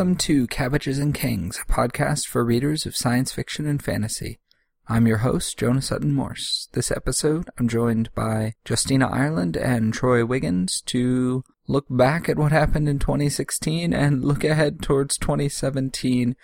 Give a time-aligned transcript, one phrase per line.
[0.00, 4.40] Welcome to Cabbages and Kings, a podcast for readers of science fiction and fantasy.
[4.88, 6.68] I'm your host, Jonah Sutton Morse.
[6.72, 12.50] This episode, I'm joined by Justina Ireland and Troy Wiggins to look back at what
[12.50, 16.34] happened in 2016 and look ahead towards 2017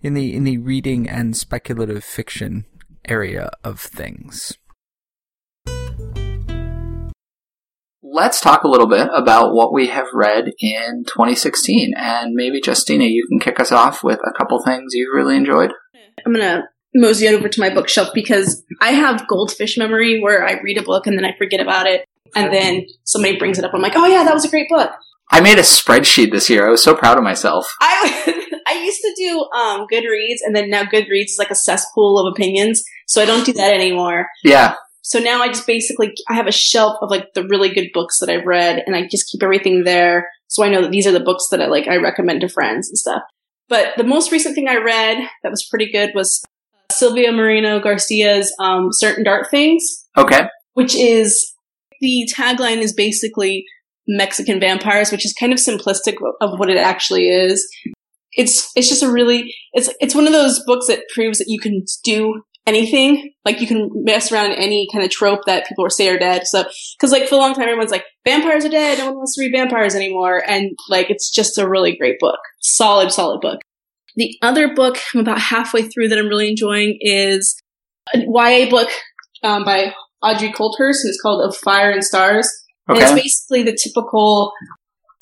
[0.00, 2.64] in the in the reading and speculative fiction
[3.04, 4.58] area of things.
[8.12, 11.94] Let's talk a little bit about what we have read in 2016.
[11.96, 15.72] And maybe, Justina, you can kick us off with a couple things you really enjoyed.
[16.26, 20.60] I'm going to mosey over to my bookshelf because I have goldfish memory where I
[20.62, 22.04] read a book and then I forget about it.
[22.34, 23.72] And then somebody brings it up.
[23.74, 24.90] I'm like, oh, yeah, that was a great book.
[25.32, 26.66] I made a spreadsheet this year.
[26.66, 27.72] I was so proud of myself.
[27.80, 32.18] I, I used to do um, Goodreads, and then now Goodreads is like a cesspool
[32.18, 32.82] of opinions.
[33.06, 34.26] So I don't do that anymore.
[34.44, 34.74] Yeah.
[35.10, 38.20] So now I just basically I have a shelf of like the really good books
[38.20, 40.28] that I've read, and I just keep everything there.
[40.46, 41.88] So I know that these are the books that I like.
[41.88, 43.22] I recommend to friends and stuff.
[43.68, 46.44] But the most recent thing I read that was pretty good was
[46.92, 50.42] Silvia Moreno Garcia's um, "Certain Dark Things." Okay.
[50.74, 51.54] Which is
[52.00, 53.64] the tagline is basically
[54.06, 57.68] Mexican vampires, which is kind of simplistic of what it actually is.
[58.34, 61.58] It's it's just a really it's it's one of those books that proves that you
[61.58, 63.32] can do anything.
[63.44, 66.46] Like you can mess around in any kind of trope that people say are dead.
[66.46, 66.64] So,
[67.00, 68.98] cause like for a long time, everyone's like, vampires are dead.
[68.98, 70.42] No one wants to read vampires anymore.
[70.46, 72.38] And like, it's just a really great book.
[72.60, 73.60] Solid, solid book.
[74.16, 77.60] The other book I'm about halfway through that I'm really enjoying is
[78.14, 78.88] a YA book
[79.42, 82.48] um, by Audrey Coulthurst, and it's called Of Fire and Stars.
[82.88, 83.00] Okay.
[83.00, 84.52] And it's basically the typical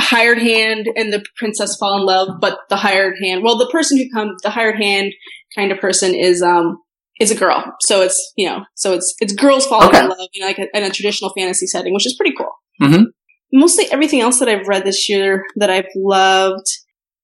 [0.00, 3.98] hired hand and the princess fall in love, but the hired hand, well, the person
[3.98, 5.12] who comes, the hired hand
[5.54, 6.78] kind of person is, um,
[7.20, 7.64] is a girl.
[7.80, 10.02] So it's, you know, so it's, it's girls falling okay.
[10.02, 12.50] in love, you know, like a, in a traditional fantasy setting, which is pretty cool.
[12.80, 13.04] Mm-hmm.
[13.52, 16.66] Mostly everything else that I've read this year that I've loved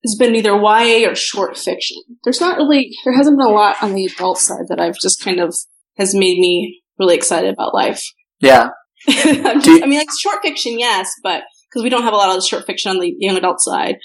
[0.03, 1.97] has been either YA or short fiction.
[2.25, 5.23] There's not really, there hasn't been a lot on the adult side that I've just
[5.23, 5.55] kind of
[5.97, 8.03] has made me really excited about life.
[8.41, 8.71] Yeah.
[9.09, 12.37] just, you- I mean, like short fiction, yes, but because we don't have a lot
[12.37, 13.97] of short fiction on the young adult side.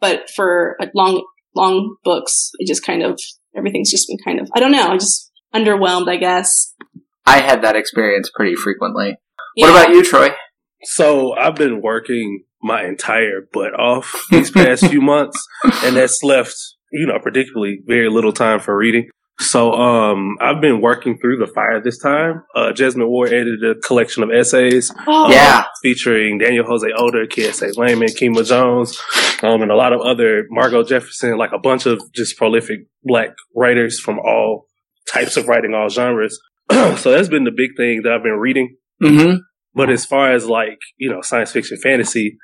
[0.00, 1.22] But for long,
[1.54, 3.20] long books, it just kind of
[3.56, 6.74] everything's just been kind of, I don't know, I just underwhelmed, I guess.
[7.26, 9.16] I had that experience pretty frequently.
[9.56, 9.70] Yeah.
[9.70, 10.28] What about you, Troy?
[10.82, 15.38] So I've been working my entire butt off these past few months,
[15.84, 16.54] and that's left,
[16.92, 19.08] you know, predictably very little time for reading.
[19.40, 22.44] So um, I've been working through the fire this time.
[22.54, 25.28] Uh, Jesmyn Ward edited a collection of essays, oh.
[25.28, 28.96] yeah, featuring Daniel Jose Older, Kiese Laymon, Kima Jones,
[29.42, 33.30] um, and a lot of other Margo Jefferson, like a bunch of just prolific black
[33.56, 34.68] writers from all
[35.10, 36.40] types of writing, all genres.
[36.70, 38.76] so that's been the big thing that I've been reading.
[39.02, 39.38] Mm-hmm.
[39.74, 42.38] But as far as like you know, science fiction, fantasy,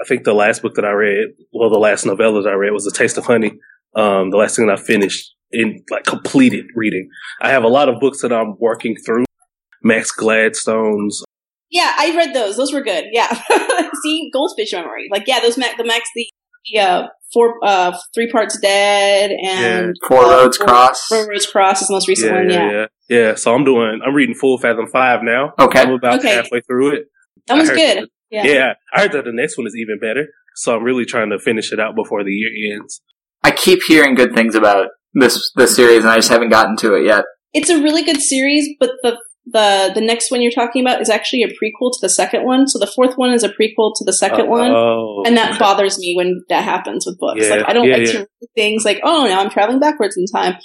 [0.00, 2.72] I think the last book that I read, well, the last novella that I read
[2.72, 3.52] was A Taste of Honey.
[3.94, 7.08] Um, the last thing that I finished in like completed reading.
[7.40, 9.24] I have a lot of books that I'm working through.
[9.82, 11.24] Max Gladstone's.
[11.70, 12.56] Yeah, I read those.
[12.56, 13.06] Those were good.
[13.12, 13.28] Yeah.
[14.02, 15.08] See, Goldfish memory.
[15.10, 16.26] Like, yeah, those Max, the Max, the,
[16.78, 20.08] uh, four, uh, three parts dead and yeah.
[20.08, 21.06] Four uh, Roads four, Cross.
[21.06, 22.50] Four Roads Cross is the most recent yeah, one.
[22.50, 22.70] Yeah.
[22.70, 22.86] yeah.
[23.08, 23.34] Yeah.
[23.34, 25.54] So I'm doing, I'm reading Full Fathom 5 now.
[25.58, 25.80] Okay.
[25.80, 26.34] I'm about okay.
[26.34, 27.06] halfway through it.
[27.46, 28.02] That was good.
[28.02, 28.44] That, yeah.
[28.44, 28.72] yeah.
[28.94, 30.26] I heard that the next one is even better.
[30.54, 33.00] So I'm really trying to finish it out before the year ends.
[33.42, 36.94] I keep hearing good things about this this series, and I just haven't gotten to
[36.94, 37.24] it yet.
[37.52, 39.16] It's a really good series, but the
[39.52, 42.66] the the next one you're talking about is actually a prequel to the second one.
[42.66, 45.22] So the fourth one is a prequel to the second uh, one, oh.
[45.26, 47.40] and that bothers me when that happens with books.
[47.42, 48.12] Yeah, like I don't yeah, like yeah.
[48.12, 50.56] to read things like, oh, now I'm traveling backwards in time.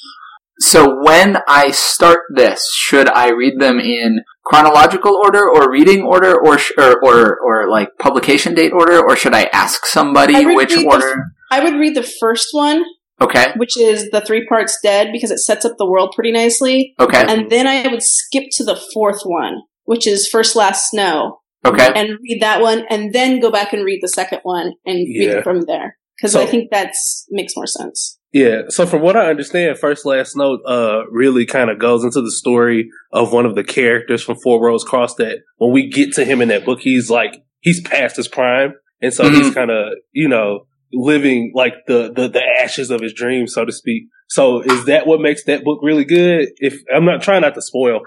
[0.59, 6.39] So when I start this, should I read them in chronological order or reading order
[6.39, 10.77] or sh- or, or, or like publication date order or should I ask somebody which
[10.77, 11.15] order?
[11.15, 12.83] The, I would read the first one
[13.21, 13.53] Okay.
[13.57, 16.93] Which is the three parts dead because it sets up the world pretty nicely.
[16.99, 17.23] Okay.
[17.27, 21.39] And then I would skip to the fourth one, which is First Last Snow.
[21.65, 21.91] Okay.
[21.95, 25.27] And read that one and then go back and read the second one and yeah.
[25.27, 25.97] read it from there.
[26.17, 26.93] Because so, I think that
[27.29, 28.19] makes more sense.
[28.33, 28.63] Yeah.
[28.69, 32.31] So from what I understand, First Last Snow uh really kind of goes into the
[32.31, 36.25] story of one of the characters from Four Roads Cross that when we get to
[36.25, 38.73] him in that book, he's like he's past his prime.
[39.01, 39.35] And so mm-hmm.
[39.35, 43.65] he's kind of, you know, living like the, the, the ashes of his dreams, so
[43.65, 44.03] to speak.
[44.29, 46.49] So is that what makes that book really good?
[46.57, 48.01] If I'm not trying not to spoil,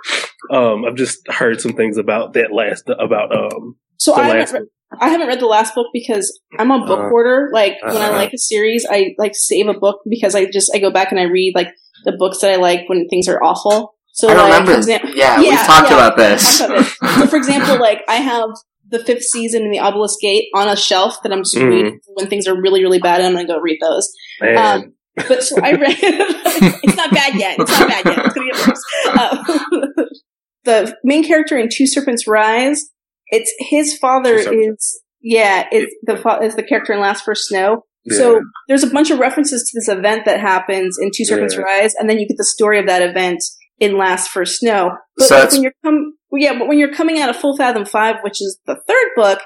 [0.52, 4.62] um, I've just heard some things about that last, about, um, so I haven't, read,
[5.00, 7.50] I haven't read the last book because I'm a book uh, hoarder.
[7.52, 8.16] Like uh, when I uh-huh.
[8.16, 11.20] like a series, I like save a book because I just, I go back and
[11.20, 11.68] I read like
[12.04, 13.94] the books that I like when things are awful.
[14.12, 14.74] So I like, remember.
[14.76, 16.60] Example, yeah, yeah, we've talked yeah, about this.
[16.60, 18.48] About so for example, like I have
[18.88, 21.68] the fifth season in the Obelisk Gate on a shelf that I'm just mm.
[21.68, 24.12] reading when things are really, really bad, and I'm going to go read those.
[24.56, 24.94] Um,
[25.28, 25.96] but so I read.
[26.00, 27.58] it's not bad yet.
[27.58, 28.26] It's not bad yet.
[28.26, 28.84] It's going to get worse.
[29.06, 30.04] Uh,
[30.64, 32.84] the main character in Two Serpents Rise.
[33.28, 35.66] It's his father is yeah.
[35.72, 37.84] It's the is the character in Last First Snow.
[38.04, 38.18] Yeah.
[38.18, 41.62] So there's a bunch of references to this event that happens in Two Serpents yeah.
[41.62, 43.42] Rise, and then you get the story of that event
[43.78, 44.90] in Last First Snow.
[45.16, 47.84] But so like when you're com- yeah, but when you're coming out of Full Fathom
[47.84, 49.40] Five, which is the third book,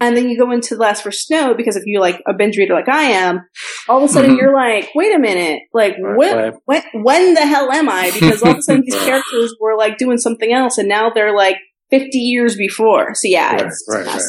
[0.00, 2.74] and then you go into Last First Snow because if you're like a binge reader
[2.74, 3.40] like I am,
[3.88, 4.40] all of a sudden mm-hmm.
[4.40, 8.10] you're like, wait a minute, like right, when when the hell am I?
[8.12, 11.34] Because all of a sudden these characters were like doing something else, and now they're
[11.34, 11.56] like
[11.90, 13.14] 50 years before.
[13.14, 14.22] So yeah, right, it's, right, right,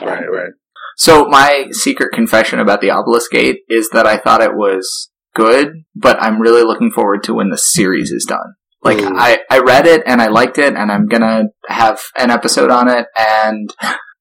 [0.00, 0.52] right, right, right.
[0.96, 5.84] So my secret confession about the Obelisk Gate is that I thought it was good,
[5.94, 8.54] but I'm really looking forward to when the series is done.
[8.84, 8.98] Like.
[9.00, 12.88] I, I read it and I liked it and I'm gonna have an episode on
[12.88, 13.72] it and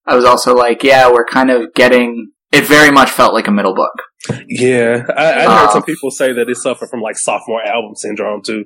[0.05, 3.51] I was also like, yeah, we're kind of getting, it very much felt like a
[3.51, 3.93] middle book.
[4.47, 5.03] Yeah.
[5.15, 8.41] I, I heard some um, people say that it suffered from like sophomore album syndrome
[8.41, 8.65] too.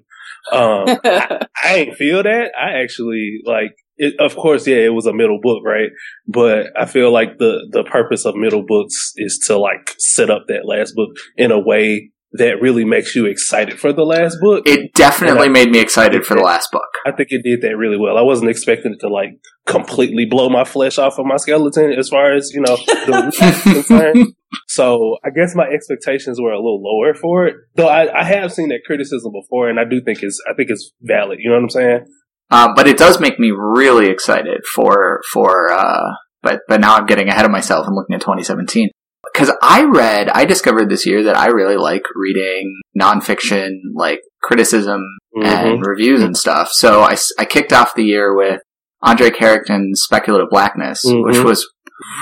[0.51, 2.51] Um, I, I ain't feel that.
[2.59, 5.89] I actually like, it, of course, yeah, it was a middle book, right?
[6.27, 10.43] But I feel like the, the purpose of middle books is to like set up
[10.47, 14.67] that last book in a way that really makes you excited for the last book.
[14.67, 16.87] It definitely I, made me excited for the last book.
[17.05, 18.17] I think it did that really well.
[18.17, 22.09] I wasn't expecting it to like completely blow my flesh off of my skeleton as
[22.09, 24.33] far as, you know, the
[24.67, 27.55] So I guess my expectations were a little lower for it.
[27.75, 30.69] Though I, I, have seen that criticism before and I do think it's I think
[30.69, 31.39] it's valid.
[31.41, 32.05] You know what I'm saying?
[32.49, 36.11] Um, but it does make me really excited for for uh,
[36.41, 38.89] but but now I'm getting ahead of myself and looking at 2017
[39.37, 45.03] because I read, I discovered this year that I really like reading nonfiction, like criticism
[45.37, 45.45] mm-hmm.
[45.45, 46.69] and reviews and stuff.
[46.71, 48.61] So I, I kicked off the year with
[49.03, 51.21] Andre Carrington's Speculative Blackness, mm-hmm.
[51.21, 51.69] which was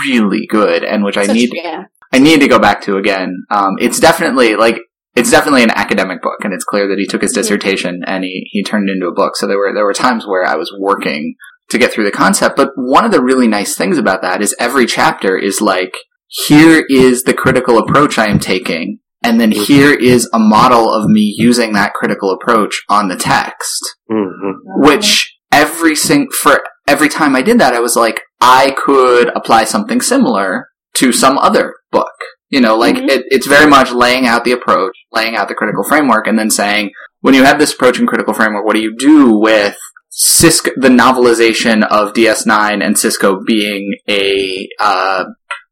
[0.05, 1.83] really good and which Such, I need, yeah.
[2.11, 3.45] I need to go back to again.
[3.49, 4.79] Um, it's definitely like,
[5.15, 7.39] it's definitely an academic book and it's clear that he took his mm-hmm.
[7.39, 9.37] dissertation and he, he turned it into a book.
[9.37, 11.35] So there were, there were times where I was working
[11.69, 12.57] to get through the concept.
[12.57, 15.95] But one of the really nice things about that is every chapter is like,
[16.27, 19.63] here is the critical approach I am taking, and then mm-hmm.
[19.63, 23.95] here is a model of me using that critical approach on the text.
[24.11, 24.81] Mm-hmm.
[24.85, 29.63] Which every sing for every time I did that, I was like, I could apply
[29.65, 32.13] something similar to some other book.
[32.49, 33.09] You know, like mm-hmm.
[33.09, 36.49] it, it's very much laying out the approach, laying out the critical framework, and then
[36.49, 36.91] saying,
[37.21, 39.77] when you have this approach and critical framework, what do you do with
[40.15, 45.25] Sisko, the novelization of DS9 and Sisko being a uh,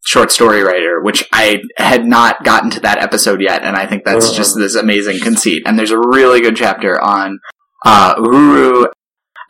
[0.06, 4.04] short story writer, which I had not gotten to that episode yet, and I think
[4.04, 4.36] that's uh-huh.
[4.36, 5.64] just this amazing conceit.
[5.66, 7.40] And there's a really good chapter on
[7.86, 8.92] uh, Uhura.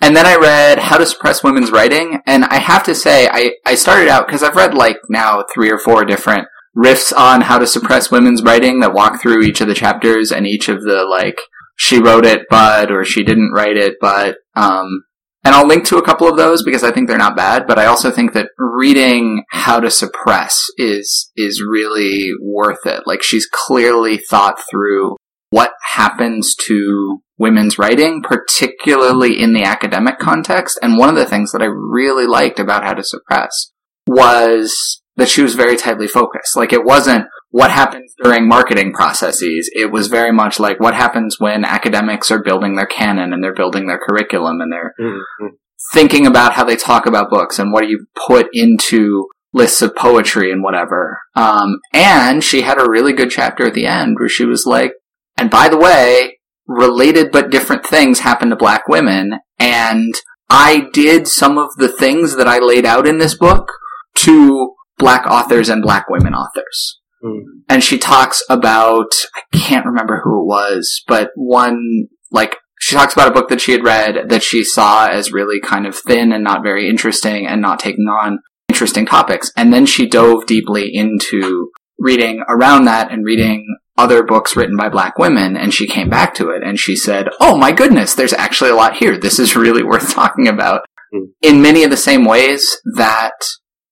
[0.02, 3.54] And then I read How to Suppress Women's Writing, and I have to say, I,
[3.66, 6.48] I started out, because I've read like now three or four different
[6.78, 10.46] riffs on how to suppress women's writing that walk through each of the chapters and
[10.46, 11.40] each of the like,
[11.78, 15.04] she wrote it, but, or she didn't write it, but, um,
[15.44, 17.78] and I'll link to a couple of those because I think they're not bad, but
[17.78, 23.04] I also think that reading How to Suppress is, is really worth it.
[23.06, 25.18] Like she's clearly thought through
[25.50, 30.80] what happens to women's writing, particularly in the academic context.
[30.82, 33.72] And one of the things that I really liked about How to Suppress
[34.08, 36.56] was that she was very tightly focused.
[36.56, 39.70] Like it wasn't what happens during marketing processes.
[39.76, 43.54] It was very much like what happens when academics are building their canon and they're
[43.54, 45.54] building their curriculum and they're mm-hmm.
[45.94, 49.96] thinking about how they talk about books and what do you put into lists of
[49.96, 51.20] poetry and whatever.
[51.36, 54.94] Um, and she had a really good chapter at the end where she was like,
[55.38, 60.16] and by the way, related but different things happen to black women and
[60.50, 63.72] I did some of the things that I laid out in this book
[64.16, 67.00] to black authors and black women authors.
[67.24, 67.44] Mm.
[67.70, 73.14] And she talks about, I can't remember who it was, but one, like, she talks
[73.14, 76.34] about a book that she had read that she saw as really kind of thin
[76.34, 79.52] and not very interesting and not taking on interesting topics.
[79.56, 83.66] And then she dove deeply into reading around that and reading
[83.98, 87.30] other books written by black women and she came back to it and she said,
[87.40, 89.18] Oh my goodness, there's actually a lot here.
[89.18, 90.82] This is really worth talking about
[91.14, 91.28] mm.
[91.42, 93.34] in many of the same ways that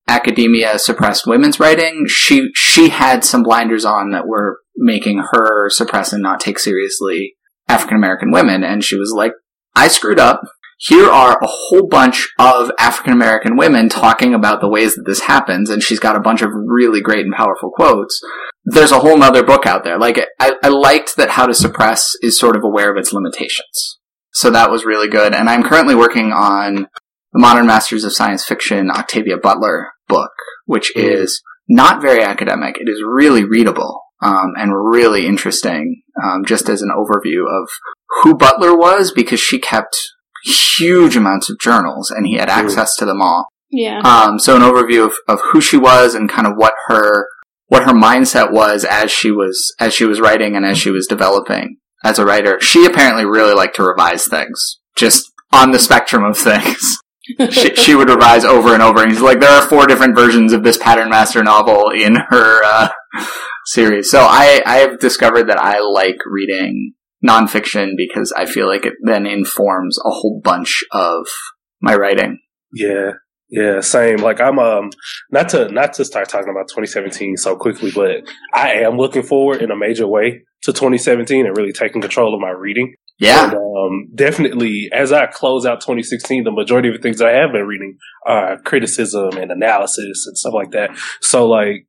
[0.08, 6.14] academia suppressed women's writing, she she had some blinders on that were making her suppress
[6.14, 7.36] and not take seriously
[7.68, 9.34] African American women, and she was like,
[9.76, 10.42] "I screwed up."
[10.84, 15.20] Here are a whole bunch of African American women talking about the ways that this
[15.20, 18.20] happens, and she's got a bunch of really great and powerful quotes.
[18.66, 20.00] There's a whole nother book out there.
[20.00, 24.00] Like, I, I liked that How to Suppress is sort of aware of its limitations.
[24.34, 25.36] So that was really good.
[25.36, 26.88] And I'm currently working on
[27.34, 30.32] the Modern Masters of Science Fiction Octavia Butler book,
[30.66, 32.78] which is not very academic.
[32.80, 37.70] It is really readable um, and really interesting, um, just as an overview of
[38.22, 39.98] who Butler was, because she kept
[40.44, 43.48] huge amounts of journals and he had access to them all.
[43.70, 44.02] Yeah.
[44.04, 47.28] Um, so an overview of, of who she was and kind of what her
[47.68, 51.08] what her mindset was as she was as she was writing and as she was
[51.08, 52.60] developing as a writer.
[52.60, 56.98] She apparently really liked to revise things, just on the spectrum of things.
[57.52, 59.02] she, she, would revise over and over.
[59.02, 62.64] And he's like, there are four different versions of this Pattern Master novel in her
[62.64, 62.90] uh,
[63.66, 64.10] series.
[64.10, 66.94] So I, I have discovered that I like reading
[67.26, 71.28] nonfiction because I feel like it then informs a whole bunch of
[71.82, 72.40] my writing.
[72.74, 73.12] Yeah.
[73.52, 74.20] Yeah, same.
[74.20, 74.92] Like I'm um
[75.30, 78.24] not to not to start talking about 2017 so quickly, but
[78.54, 82.40] I am looking forward in a major way to 2017 and really taking control of
[82.40, 82.96] my reading.
[83.20, 83.52] Yeah.
[83.54, 87.68] Um, definitely as I close out 2016, the majority of the things I have been
[87.68, 90.92] reading are criticism and analysis and stuff like that.
[91.22, 91.88] So like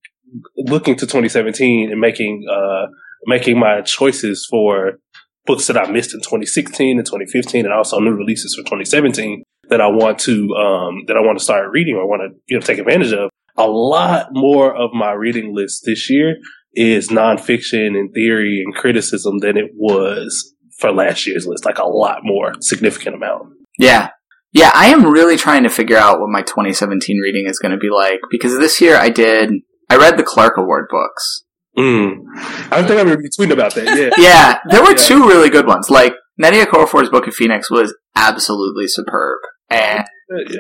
[0.57, 2.87] looking to 2017 and making uh
[3.27, 4.99] making my choices for
[5.47, 9.81] books that I missed in 2016 and 2015 and also new releases for 2017 that
[9.81, 12.65] I want to um, that I want to start reading or want to you know
[12.65, 13.31] take advantage of.
[13.57, 16.37] A lot more of my reading list this year
[16.75, 21.65] is nonfiction and theory and criticism than it was for last year's list.
[21.65, 23.55] Like a lot more, significant amount.
[23.79, 24.11] Yeah.
[24.53, 27.79] Yeah, I am really trying to figure out what my 2017 reading is going to
[27.79, 29.51] be like because this year I did,
[29.89, 31.45] I read the Clarke Award books.
[31.79, 32.19] Mm.
[32.37, 33.87] I don't think I'm going to be tweeting about that.
[33.87, 34.11] Yeah.
[34.19, 34.97] yeah, there were yeah.
[34.97, 35.89] two really good ones.
[35.89, 39.39] Like, Nnedi Okorafor's Book of Phoenix was absolutely superb.
[39.71, 40.57] And yeah.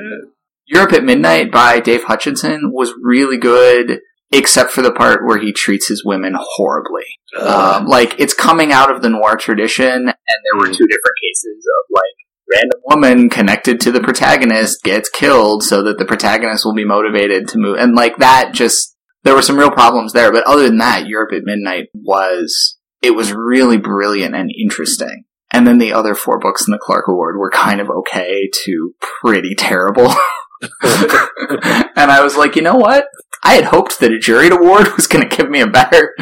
[0.67, 4.01] Europe at Midnight by Dave Hutchinson was really good,
[4.33, 7.05] except for the part where he treats his women horribly.
[7.39, 10.77] Um, like, it's coming out of the noir tradition, and there were mm.
[10.77, 12.03] two different cases of, like,
[12.51, 17.49] random woman connected to the protagonist gets killed so that the protagonist will be motivated
[17.49, 17.77] to move.
[17.79, 20.33] And, like, that just, there were some real problems there.
[20.33, 25.25] But other than that, Europe at Midnight was, it was really brilliant and interesting.
[25.55, 28.95] And then the other four books in the Clarke Award were kind of okay to
[29.21, 30.11] pretty terrible.
[30.83, 33.07] and I was like, you know what?
[33.43, 36.15] I had hoped that a juried award was going to give me a better,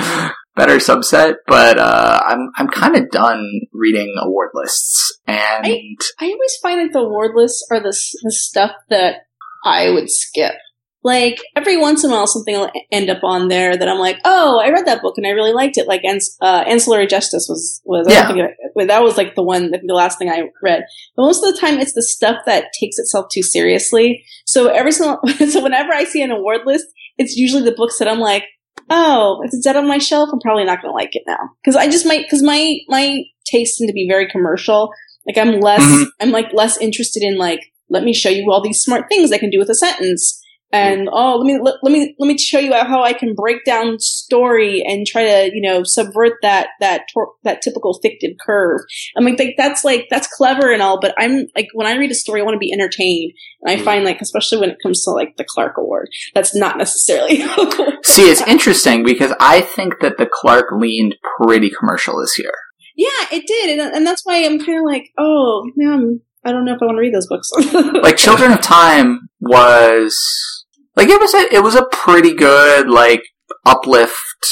[0.56, 5.18] better subset, but uh, I'm I'm kind of done reading award lists.
[5.26, 9.26] And I, I always find that the award lists are the the stuff that
[9.64, 10.54] I would skip.
[11.02, 14.18] Like every once in a while, something will end up on there that I'm like,
[14.26, 15.88] oh, I read that book and I really liked it.
[15.88, 18.30] Like uh, Ancillary Justice was was yeah.
[18.34, 20.84] It, that was like the one the last thing I read.
[21.16, 24.24] But most of the time, it's the stuff that takes itself too seriously.
[24.44, 26.86] So every so so whenever I see an award list,
[27.20, 28.44] it's usually the books that I'm like,
[28.88, 31.50] oh, if it's dead on my shelf, I'm probably not going to like it now
[31.62, 34.90] because I just might because my my tastes seem to be very commercial.
[35.26, 36.04] Like I'm less mm-hmm.
[36.20, 37.60] I'm like less interested in like
[37.90, 40.39] let me show you all these smart things I can do with a sentence
[40.72, 43.64] and oh let me let, let, me let me show you how I can break
[43.64, 48.80] down story and try to you know subvert that that tor- that typical fictive curve.
[49.16, 52.10] I mean like that's like that's clever and all, but I'm like when I read
[52.10, 53.84] a story, I want to be entertained, and I mm-hmm.
[53.84, 57.36] find like especially when it comes to like the Clarke Award, that's not necessarily.
[58.04, 62.52] See, it's interesting because I think that the Clarke leaned pretty commercial this year.
[62.96, 66.52] Yeah, it did, and, and that's why I'm kind of like, oh, now I'm I
[66.52, 67.50] don't know if I want to read those books.
[68.02, 70.59] like Children of Time was
[70.96, 73.22] like it was a it was a pretty good like
[73.64, 74.46] uplift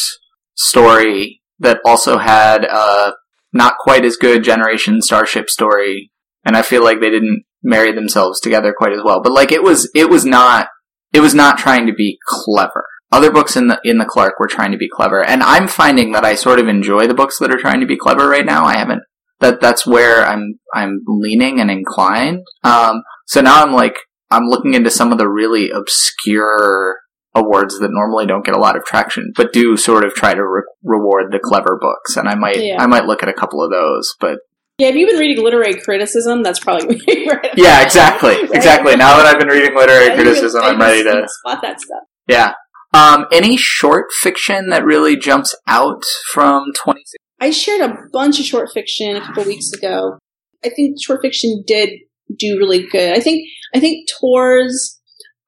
[0.55, 3.15] story that also had a
[3.53, 6.11] not quite as good Generation Starship story,
[6.45, 9.21] and I feel like they didn't marry themselves together quite as well.
[9.23, 10.69] But like it was it was not
[11.13, 12.85] it was not trying to be clever.
[13.11, 16.13] Other books in the in the Clarke were trying to be clever, and I'm finding
[16.13, 18.65] that I sort of enjoy the books that are trying to be clever right now.
[18.65, 19.03] I haven't
[19.41, 22.45] that that's where I'm I'm leaning and inclined.
[22.65, 23.97] Um, so now I'm like
[24.31, 26.99] I'm looking into some of the really obscure
[27.35, 30.45] awards that normally don't get a lot of traction, but do sort of try to
[30.45, 32.17] re- reward the clever books.
[32.17, 32.83] And I might, yeah.
[32.83, 34.39] I might look at a couple of those, but.
[34.79, 37.51] Yeah, if you've been reading literary criticism, that's probably right.
[37.57, 38.51] Yeah, exactly, right?
[38.53, 38.95] exactly.
[38.97, 42.03] Now that I've been reading literary yeah, criticism, I'm ready to spot that stuff.
[42.29, 42.53] Yeah.
[42.95, 47.19] Um, any short fiction that really jumps out from 2016?
[47.41, 50.19] I shared a bunch of short fiction a couple weeks ago.
[50.65, 51.91] I think short fiction did
[52.37, 53.17] do really good.
[53.17, 54.97] I think I think Tor's.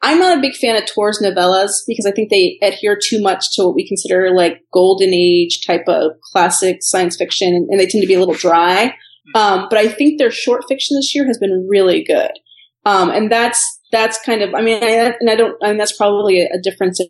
[0.03, 3.55] I'm not a big fan of Tor's novellas because I think they adhere too much
[3.55, 8.01] to what we consider like golden age type of classic science fiction, and they tend
[8.01, 8.95] to be a little dry.
[9.35, 12.33] Um, but I think their short fiction this year has been really good,
[12.87, 14.55] um, and that's that's kind of.
[14.55, 15.55] I mean, I, and I don't.
[15.63, 17.09] I mean, that's probably a, a difference in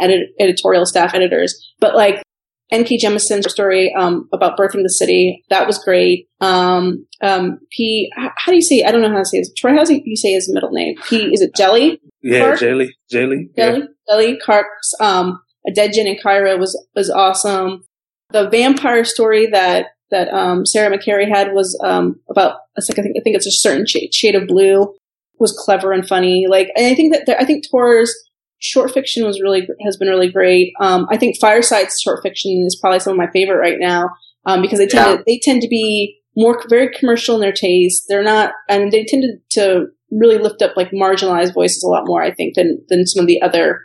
[0.00, 2.22] edit, editorial staff editors, but like
[2.70, 2.98] N.K.
[2.98, 5.44] Jemisin's story um, about birthing the city.
[5.50, 6.28] That was great.
[6.40, 8.10] Um, um, P.
[8.16, 8.82] How do you say?
[8.84, 9.52] I don't know how to say this.
[9.54, 10.96] Troy, how do you say his middle name?
[11.08, 11.32] P.
[11.32, 12.00] Is it Jelly?
[12.22, 12.96] Yeah, Jelly.
[13.10, 13.50] Jelly.
[13.56, 13.80] Jelly.
[13.80, 13.86] Yeah.
[14.08, 14.38] Jelly.
[14.42, 17.84] Clark's um, A Dead Djinn in Cairo was was awesome.
[18.30, 23.20] The vampire story that that um, Sarah McCarry had was um, about I think I
[23.22, 24.94] think it's a certain shade, shade of blue
[25.38, 26.46] was clever and funny.
[26.48, 28.14] Like, and I think that there, I think Tor's
[28.64, 30.72] short fiction was really has been really great.
[30.80, 34.08] Um, I think Fireside's short fiction is probably some of my favorite right now
[34.46, 35.16] um, because they tend yeah.
[35.16, 38.06] to they tend to be more very commercial in their taste.
[38.08, 42.06] They're not, and they tend to, to really lift up like marginalized voices a lot
[42.06, 42.22] more.
[42.22, 43.80] I think than than some of the other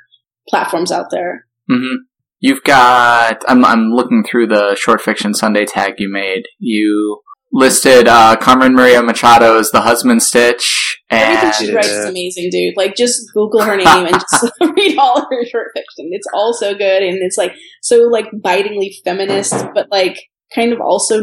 [0.48, 1.46] platforms out there.
[1.70, 1.96] Mm-hmm.
[2.40, 3.44] You've got.
[3.48, 6.44] I'm I'm looking through the short fiction Sunday tag you made.
[6.58, 7.22] You
[7.52, 10.89] listed uh, Carmen Maria Machado as the husband Stitch.
[11.12, 12.78] Everything she writes is amazing, dude.
[12.78, 16.10] Like, just Google her name and just read all her short fiction.
[16.12, 20.18] It's all so good, and it's like so like bitingly feminist, but like
[20.54, 21.22] kind of also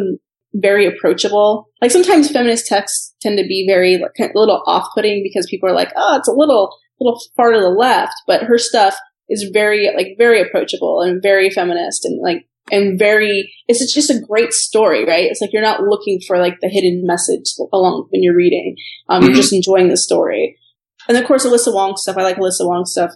[0.54, 1.68] very approachable.
[1.80, 5.74] Like sometimes feminist texts tend to be very like, a little off-putting because people are
[5.74, 8.96] like, oh, it's a little little far to the left, but her stuff
[9.28, 14.20] is very like very approachable and very feminist and like and very it's just a
[14.20, 15.30] great story right?
[15.30, 18.76] It's like you're not looking for like the hidden message along when you're reading
[19.08, 19.28] um, mm-hmm.
[19.28, 20.56] you're just enjoying the story.
[21.08, 23.12] And of course alyssa wong stuff i like alyssa wong stuff.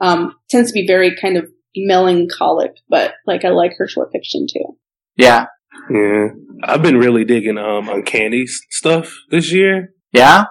[0.00, 4.46] Um, tends to be very kind of melancholic but like i like her short fiction
[4.52, 4.76] too.
[5.16, 5.46] Yeah.
[5.90, 6.28] Yeah.
[6.64, 9.94] I've been really digging um uncanny stuff this year.
[10.12, 10.44] Yeah?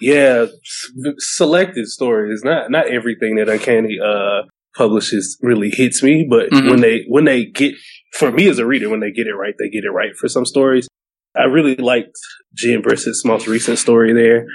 [0.00, 0.46] Yeah.
[1.18, 4.42] Selected stories not not everything that uncanny uh
[4.74, 6.68] publishes really hits me, but mm-hmm.
[6.68, 7.74] when they when they get
[8.12, 10.28] for me as a reader, when they get it right, they get it right for
[10.28, 10.88] some stories.
[11.36, 12.16] I really liked
[12.54, 14.46] Jim Brissett's most recent story there.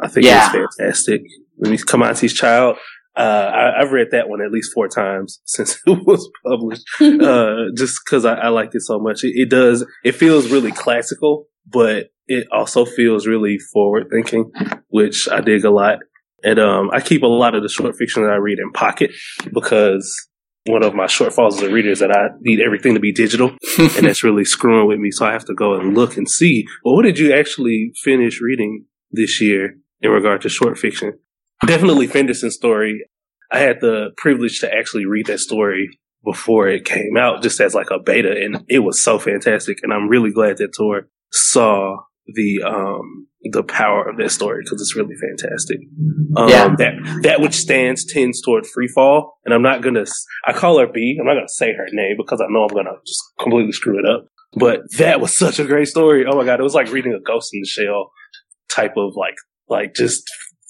[0.00, 0.50] I think yeah.
[0.54, 1.22] it's fantastic.
[1.56, 2.78] When he's Kamanti's child,
[3.16, 7.70] uh, I, have read that one at least four times since it was published, uh,
[7.76, 9.22] just because I, I, liked it so much.
[9.22, 14.50] It, it, does, it feels really classical, but it also feels really forward thinking,
[14.88, 15.98] which I dig a lot.
[16.44, 19.10] And um, I keep a lot of the short fiction that I read in pocket
[19.52, 20.28] because
[20.66, 23.50] one of my shortfalls as a reader is that I need everything to be digital,
[23.78, 25.10] and that's really screwing with me.
[25.10, 26.66] So I have to go and look and see.
[26.84, 31.18] Well, what did you actually finish reading this year in regard to short fiction?
[31.66, 33.06] Definitely Fenderson's story.
[33.50, 37.74] I had the privilege to actually read that story before it came out, just as
[37.74, 39.78] like a beta, and it was so fantastic.
[39.82, 44.80] And I'm really glad that Tor saw the um the power of that story because
[44.80, 45.78] it's really fantastic.
[46.36, 46.74] Um, yeah.
[46.78, 50.04] That that which stands tends toward free fall, and I'm not gonna.
[50.46, 51.18] I call her B.
[51.20, 54.06] I'm not gonna say her name because I know I'm gonna just completely screw it
[54.06, 54.26] up.
[54.56, 56.24] But that was such a great story.
[56.26, 58.10] Oh my god, it was like reading a Ghost in the Shell
[58.70, 59.36] type of like
[59.68, 60.22] like just.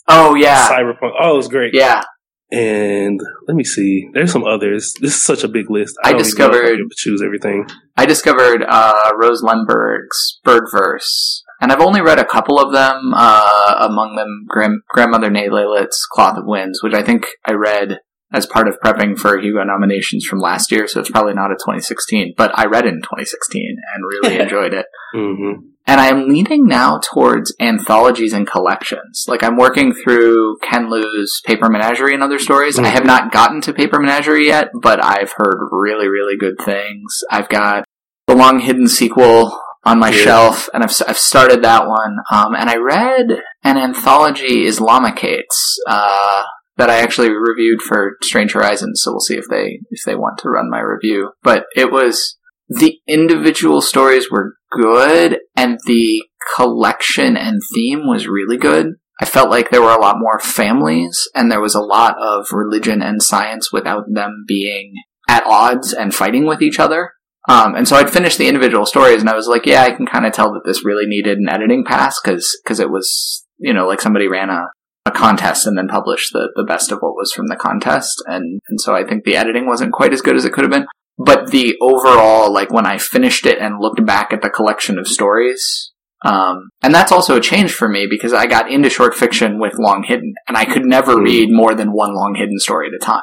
[0.09, 0.69] Oh yeah.
[0.69, 1.13] Cyberpunk.
[1.19, 1.75] Oh, it was great.
[1.75, 2.03] Yeah.
[2.51, 4.09] And let me see.
[4.13, 4.93] There's some others.
[5.01, 5.97] This is such a big list.
[6.05, 7.67] I, I discovered I choose everything.
[7.97, 13.15] I discovered uh, Rose Lemberg's Birdverse and I've only read a couple of them.
[13.17, 18.01] Uh, among them, Grand- Grandmother Neilith's Cloth of Winds, which I think I read
[18.35, 21.55] as part of prepping for Hugo nominations from last year, so it's probably not a
[21.55, 22.35] 2016.
[22.37, 24.85] But I read it in 2016 and really enjoyed it.
[25.15, 25.69] Mm-hmm.
[25.87, 29.25] And I'm leaning now towards anthologies and collections.
[29.27, 32.77] Like I'm working through Ken Liu's Paper Menagerie and other stories.
[32.77, 32.85] Mm-hmm.
[32.85, 37.25] I have not gotten to Paper Menagerie yet, but I've heard really, really good things.
[37.31, 37.85] I've got
[38.27, 42.17] the long hidden sequel on my shelf, and I've, I've started that one.
[42.33, 43.27] Um, and I read
[43.63, 46.43] an anthology, Islamicates, uh,
[46.77, 49.03] that I actually reviewed for Strange Horizons.
[49.03, 51.33] So we'll see if they if they want to run my review.
[51.43, 52.37] But it was
[52.69, 56.25] the individual stories were good, and the
[56.57, 58.95] collection and theme was really good.
[59.21, 62.47] I felt like there were a lot more families, and there was a lot of
[62.53, 64.95] religion and science without them being
[65.29, 67.13] at odds and fighting with each other.
[67.49, 70.07] Um, and so I'd finished the individual stories and I was like, yeah, I can
[70.07, 73.75] kind of tell that this really needed an editing pass because, because it was, you
[73.75, 74.69] know, like somebody ran a,
[75.05, 78.23] a contest and then published the, the best of what was from the contest.
[78.27, 80.73] And, and so I think the editing wasn't quite as good as it could have
[80.73, 80.87] been.
[81.19, 85.07] But the overall, like when I finished it and looked back at the collection of
[85.07, 85.93] stories,
[86.25, 89.79] um, and that's also a change for me because I got into short fiction with
[89.79, 91.25] Long Hidden and I could never mm-hmm.
[91.25, 93.23] read more than one Long Hidden story at a time.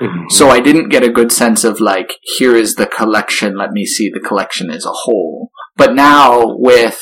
[0.00, 0.28] Mm-hmm.
[0.28, 3.86] So I didn't get a good sense of like, here is the collection, let me
[3.86, 5.50] see the collection as a whole.
[5.76, 7.00] But now with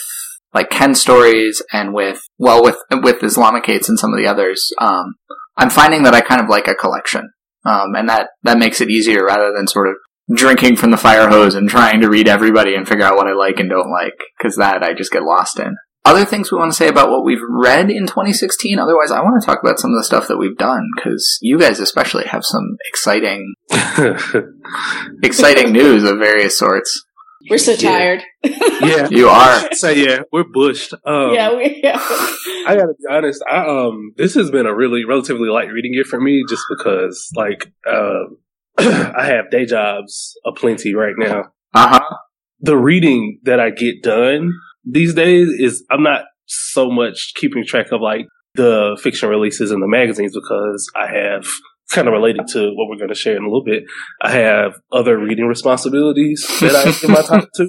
[0.52, 5.14] like Ken stories and with, well, with, with Islamicates and some of the others, um,
[5.56, 7.30] I'm finding that I kind of like a collection.
[7.64, 9.94] Um, and that, that makes it easier rather than sort of
[10.34, 13.32] drinking from the fire hose and trying to read everybody and figure out what I
[13.32, 14.18] like and don't like.
[14.40, 15.76] Cause that I just get lost in.
[16.04, 18.78] Other things we want to say about what we've read in 2016?
[18.78, 21.58] Otherwise, I want to talk about some of the stuff that we've done because you
[21.58, 23.54] guys especially have some exciting,
[25.22, 27.04] exciting news of various sorts.
[27.48, 28.22] We're so tired.
[28.42, 29.68] yeah, you are.
[29.74, 30.94] So yeah, we're bushed.
[31.04, 31.80] Um, yeah, we.
[31.82, 31.98] Yeah.
[31.98, 33.42] I gotta be honest.
[33.50, 37.28] I um, this has been a really relatively light reading year for me, just because
[37.34, 38.38] like um,
[38.78, 41.52] I have day jobs aplenty right now.
[41.74, 42.16] Uh huh.
[42.60, 44.52] The reading that I get done
[44.84, 49.80] these days is I'm not so much keeping track of like the fiction releases in
[49.80, 51.46] the magazines because I have
[51.90, 53.84] kind of related to what we're going to share in a little bit.
[54.20, 57.68] I have other reading responsibilities that I give my time to.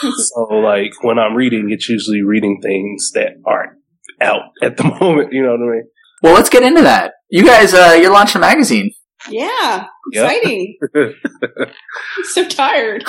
[0.00, 3.78] So, like when I'm reading, it's usually reading things that aren't
[4.20, 5.32] out at the moment.
[5.32, 5.84] You know what I mean?
[6.22, 7.14] Well, let's get into that.
[7.30, 8.92] You guys, uh, you're launching a magazine.
[9.28, 10.78] Yeah, exciting.
[12.32, 13.04] so tired.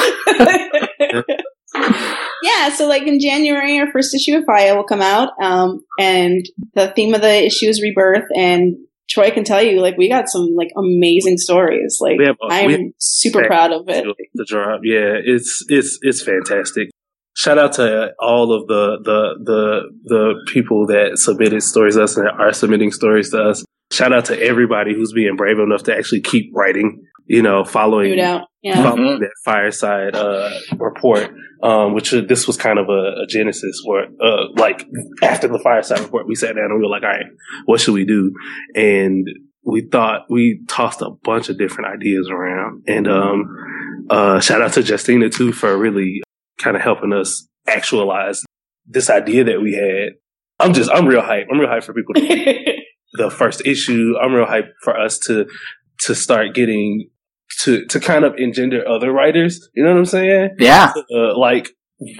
[2.44, 6.44] Yeah, so like in January, our first issue of FIYAH will come out, um, and
[6.74, 8.26] the theme of the issue is rebirth.
[8.36, 8.76] And
[9.10, 11.98] Troy can tell you, like, we got some like amazing stories.
[12.00, 14.06] Like, have- I'm super proud of it.
[14.34, 14.82] the drop.
[14.84, 16.90] Yeah, it's it's it's fantastic.
[17.36, 22.18] Shout out to all of the the the the people that submitted stories to us
[22.18, 23.64] and are submitting stories to us.
[23.92, 27.04] Shout out to everybody who's being brave enough to actually keep writing.
[27.28, 28.10] You know, following.
[28.62, 28.84] Yeah.
[28.84, 31.32] following that fireside uh, report,
[31.64, 34.86] um, which uh, this was kind of a, a genesis where, uh, like
[35.24, 37.26] after the fireside report, we sat down and we were like, all right,
[37.66, 38.32] what should we do?
[38.76, 39.28] And
[39.64, 42.84] we thought we tossed a bunch of different ideas around.
[42.88, 43.56] And um,
[44.10, 46.22] uh, shout out to Justina too for really
[46.60, 48.44] kind of helping us actualize
[48.86, 50.14] this idea that we had.
[50.60, 51.48] I'm just, I'm real hype.
[51.52, 52.22] I'm real hype for people to
[53.14, 54.16] the first issue.
[54.22, 55.48] I'm real hype for us to
[56.02, 57.10] to start getting
[57.64, 59.70] to to kind of engender other writers.
[59.74, 60.50] You know what I'm saying?
[60.60, 60.94] Yeah.
[61.14, 61.70] Uh, like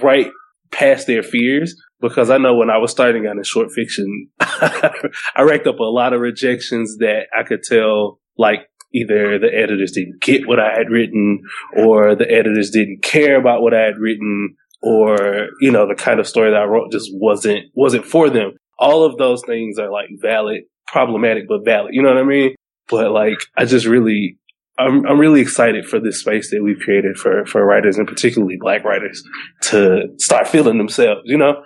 [0.02, 0.30] right
[0.70, 1.74] past their fears.
[2.00, 5.84] Because I know when I was starting out in short fiction, I racked up a
[5.84, 10.72] lot of rejections that I could tell, like either the editors didn't get what I
[10.76, 11.42] had written,
[11.76, 16.18] or the editors didn't care about what I had written, or you know the kind
[16.18, 18.56] of story that I wrote just wasn't wasn't for them.
[18.80, 21.94] All of those things are like valid, problematic, but valid.
[21.94, 22.56] You know what I mean?
[22.88, 24.38] But like, I just really,
[24.82, 28.56] I'm, I'm really excited for this space that we've created for, for writers and particularly
[28.60, 29.22] black writers
[29.62, 31.62] to start feeling themselves, you know?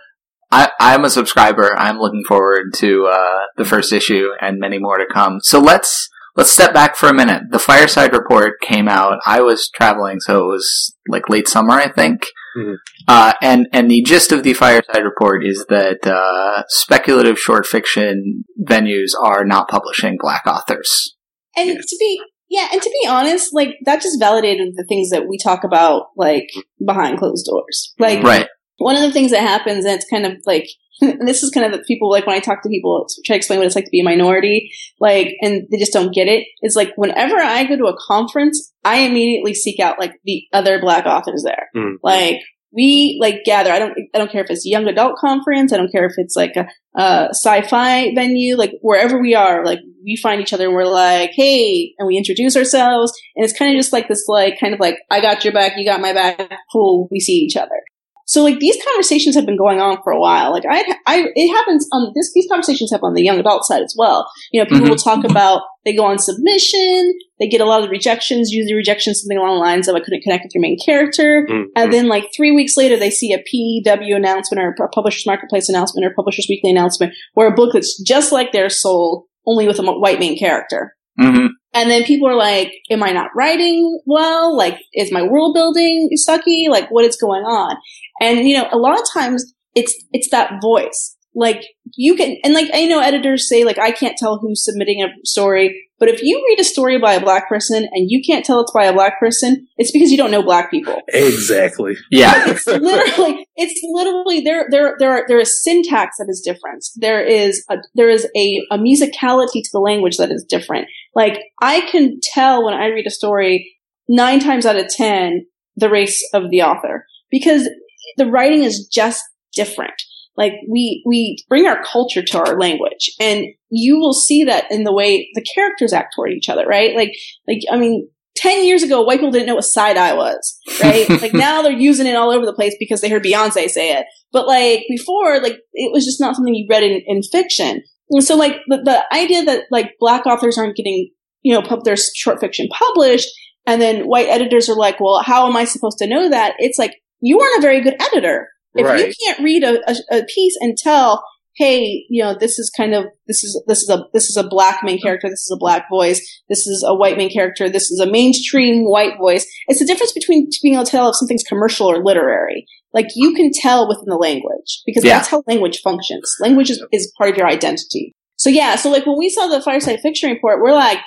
[0.50, 1.76] I, I'm a subscriber.
[1.76, 5.40] I'm looking forward to uh, the first issue and many more to come.
[5.40, 7.44] So let's let's step back for a minute.
[7.50, 9.18] The Fireside Report came out.
[9.26, 12.26] I was traveling, so it was like late summer, I think.
[12.56, 12.76] Mhm.
[13.08, 18.44] Uh, and and the gist of the Fireside Report is that uh, speculative short fiction
[18.64, 21.16] venues are not publishing black authors.
[21.56, 25.26] And to be yeah, and to be honest, like that just validated the things that
[25.28, 26.48] we talk about like
[26.84, 27.94] behind closed doors.
[27.98, 28.48] Like Right.
[28.78, 30.68] one of the things that happens, and it's kind of like
[31.00, 33.58] this is kind of the people like when I talk to people try to explain
[33.58, 36.46] what it's like to be a minority, like and they just don't get it.
[36.62, 40.80] It's like whenever I go to a conference, I immediately seek out like the other
[40.80, 41.68] black authors there.
[41.76, 41.96] Mm.
[42.02, 42.40] Like
[42.76, 43.72] we like gather.
[43.72, 45.72] I don't I don't care if it's a young adult conference.
[45.72, 48.56] I don't care if it's like a, a sci-fi venue.
[48.56, 52.18] Like wherever we are, like we find each other and we're like, hey, and we
[52.18, 53.12] introduce ourselves.
[53.34, 55.72] And it's kind of just like this, like kind of like I got your back,
[55.76, 56.38] you got my back.
[56.70, 57.80] Cool, we see each other.
[58.28, 60.50] So like these conversations have been going on for a while.
[60.50, 62.32] Like I, I, it happens on this.
[62.34, 64.28] These conversations happen on the young adult side as well.
[64.52, 64.90] You know, people Mhm.
[64.90, 68.50] will talk about they go on submission, they get a lot of rejections.
[68.50, 71.66] Usually rejections something along the lines of I couldn't connect with your main character, Mhm.
[71.76, 75.68] and then like three weeks later they see a PW announcement or a Publishers Marketplace
[75.68, 79.78] announcement or Publishers Weekly announcement where a book that's just like theirs sold only with
[79.78, 80.94] a white main character.
[81.18, 84.56] Hmm And then people are like, am I not writing well?
[84.56, 86.68] Like, is my world building sucky?
[86.68, 87.76] Like, what is going on?
[88.20, 91.15] And, you know, a lot of times it's, it's that voice.
[91.38, 91.62] Like,
[91.94, 95.08] you can, and like, I know editors say, like, I can't tell who's submitting a
[95.24, 98.60] story, but if you read a story by a black person and you can't tell
[98.60, 101.02] it's by a black person, it's because you don't know black people.
[101.08, 101.96] Exactly.
[102.10, 102.50] Yeah.
[102.50, 104.66] It's literally, it's literally there.
[104.70, 106.84] There, there are there is syntax that is different.
[106.96, 110.88] There is a there is a, a musicality to the language that is different.
[111.14, 113.74] Like I can tell when I read a story
[114.08, 115.46] nine times out of ten
[115.76, 117.68] the race of the author because
[118.16, 119.22] the writing is just
[119.54, 119.94] different.
[120.36, 124.84] Like we we bring our culture to our language, and you will see that in
[124.84, 126.66] the way the characters act toward each other.
[126.66, 126.94] Right?
[126.94, 127.12] Like
[127.46, 128.08] like I mean.
[128.38, 131.08] 10 years ago, white people didn't know what side eye was, right?
[131.22, 134.04] like now they're using it all over the place because they heard Beyonce say it.
[134.30, 137.82] But like before, like it was just not something you read in, in fiction.
[138.10, 141.84] And so like the, the idea that like black authors aren't getting, you know, pub-
[141.84, 143.30] their short fiction published
[143.66, 146.54] and then white editors are like, well, how am I supposed to know that?
[146.58, 148.48] It's like, you weren't a very good editor.
[148.78, 149.06] If Right.
[149.08, 151.24] you can't read a, a, a piece and tell,
[151.56, 154.46] hey, you know, this is kind of this is this is a this is a
[154.46, 157.90] black main character, this is a black voice, this is a white main character, this
[157.90, 159.46] is a mainstream white voice.
[159.68, 162.66] It's the difference between being able to tell if something's commercial or literary.
[162.92, 165.16] Like you can tell within the language because Yeah.
[165.18, 166.30] that's how language functions.
[166.40, 168.14] Language is, is part of your identity.
[168.36, 170.98] So yeah, so like when we saw the Fireside Fiction Report, we're like,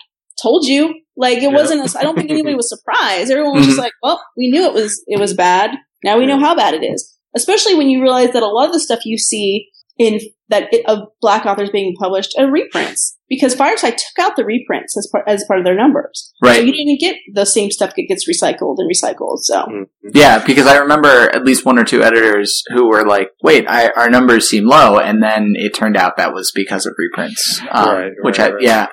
[0.41, 0.93] told you.
[1.17, 1.81] Like it wasn't.
[1.93, 3.29] A, I don't think anybody was surprised.
[3.29, 3.81] Everyone was just Mhm.
[3.83, 5.71] like, well, we knew it was it was bad.
[6.01, 7.13] Now we know how bad it is.
[7.35, 10.83] Especially when you realize that a lot of the stuff you see in that it,
[10.87, 15.25] of black authors being published are reprints because Fireside took out the reprints as part
[15.27, 16.31] as part of their numbers.
[16.41, 16.65] Right, So Right.
[16.67, 19.39] you didn't get the same stuff that gets recycled and recycled.
[19.41, 19.85] So Mhm.
[20.15, 23.89] Yeah, because I remember at least one or two editors who were like, "Wait, I,
[23.89, 27.61] our numbers seem low," and then it turned out that was because of reprints.
[27.71, 28.61] Um, Right, which I right.
[28.63, 28.87] yeah,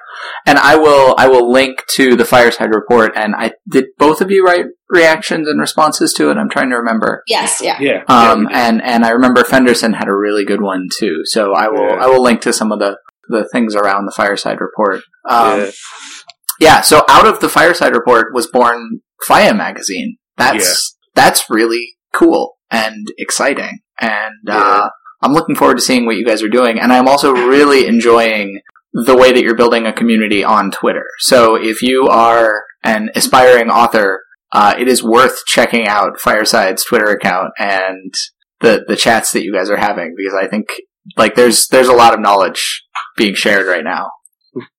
[0.47, 3.13] and I will I will link to the Fireside report.
[3.17, 6.37] And I did both of you write reactions and responses to it.
[6.37, 7.23] I'm trying to remember.
[7.27, 7.79] yes, yeah.
[7.81, 8.03] Yeah.
[8.09, 11.23] Um, yeah, and and I remember Fenderson had a really good one too.
[11.25, 12.05] So I will Yeah.
[12.05, 12.99] I will link to some of the
[13.29, 15.03] the things around the Fireside report.
[15.29, 15.71] Um, Yeah.
[16.61, 16.81] yeah.
[16.81, 20.17] So out of the Fireside report was born FIYAH magazine.
[20.37, 24.89] That's that's really cool and exciting, and uh,
[25.23, 26.79] I'm looking forward to seeing what you guys are doing.
[26.79, 28.61] And I'm also really enjoying
[29.05, 31.05] the way that you're building a community on Twitter.
[31.19, 37.11] So if you are an aspiring author, uh, it is worth checking out Fireside's Twitter
[37.11, 38.15] account and
[38.61, 40.67] the the chats that you guys are having because I think
[41.17, 42.85] like there's there's a lot of knowledge
[43.17, 44.11] being shared right now.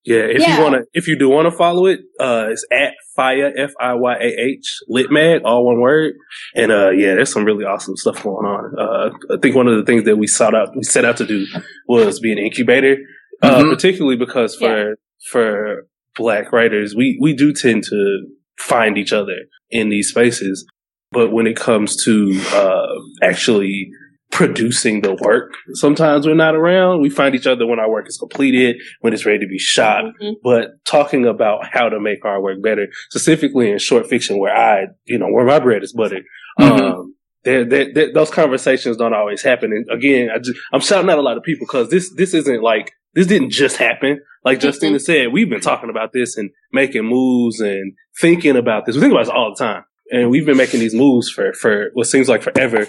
[0.04, 0.56] Yeah, if Yeah.
[0.56, 3.94] you wanna, if you do want to follow it, uh, it's at FIYAH F I
[3.94, 6.14] Y A H Litmag, all one word.
[6.56, 8.72] And uh, yeah, there's some really awesome stuff going on.
[8.76, 11.26] Uh, I think one of the things that we sought out, we set out to
[11.26, 11.46] do
[11.86, 12.96] was be an incubator,
[13.42, 13.70] uh, Mhm.
[13.70, 14.96] particularly because for
[15.30, 18.26] for Black writers, we we do tend to
[18.58, 19.36] find each other
[19.70, 20.66] in these spaces,
[21.12, 22.86] but when it comes to uh,
[23.22, 23.90] actually
[24.30, 25.54] producing the work.
[25.72, 27.00] Sometimes we're not around.
[27.00, 30.04] We find each other when our work is completed, when it's ready to be shot.
[30.20, 30.34] Mhm.
[30.44, 34.88] But talking about how to make our work better, specifically in short fiction, where I,
[35.06, 36.24] you know, where my bread is buttered.
[36.60, 36.80] Mhm.
[36.80, 39.72] Um, there, there, there- those conversations don't always happen.
[39.72, 42.62] And again, I just, I'm shouting out a lot of people because this, this isn't
[42.62, 44.20] like, this didn't just happen.
[44.44, 45.02] Like Justina mm-hmm.
[45.02, 48.94] said, we've been talking about this and making moves and thinking about this.
[48.94, 49.84] We think about this all the time.
[50.10, 52.86] And we've been making these moves for, for what seems like forever.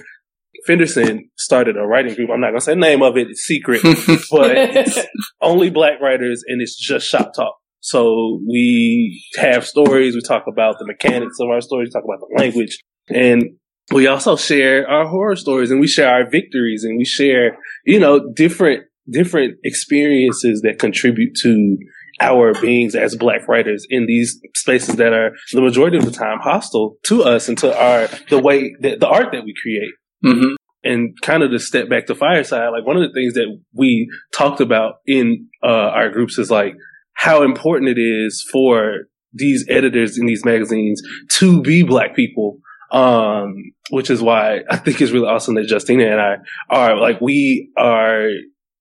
[0.65, 2.29] Fenderson started a writing group.
[2.29, 3.27] I'm not going to say the name of it.
[3.29, 3.81] It's secret,
[4.31, 4.99] but it's
[5.41, 7.55] only black writers and it's just shop talk.
[7.81, 10.15] So we have stories.
[10.15, 11.91] We talk about the mechanics of our stories.
[11.93, 12.79] Talk about the language
[13.09, 13.43] and
[13.91, 17.99] we also share our horror stories and we share our victories and we share, you
[17.99, 21.77] know, different, different experiences that contribute to
[22.21, 26.39] our beings as black writers in these spaces that are the majority of the time
[26.39, 29.93] hostile to us and to our, the way that the art that we create.
[30.21, 33.47] Hmm and kind of to step back to fireside like one of the things that
[33.73, 36.73] we talked about in uh, our groups is like
[37.13, 42.57] how important it is for these editors in these magazines to be black people
[42.91, 43.53] um
[43.91, 46.35] which is why i think it's really awesome that justina and i
[46.69, 48.29] are like we are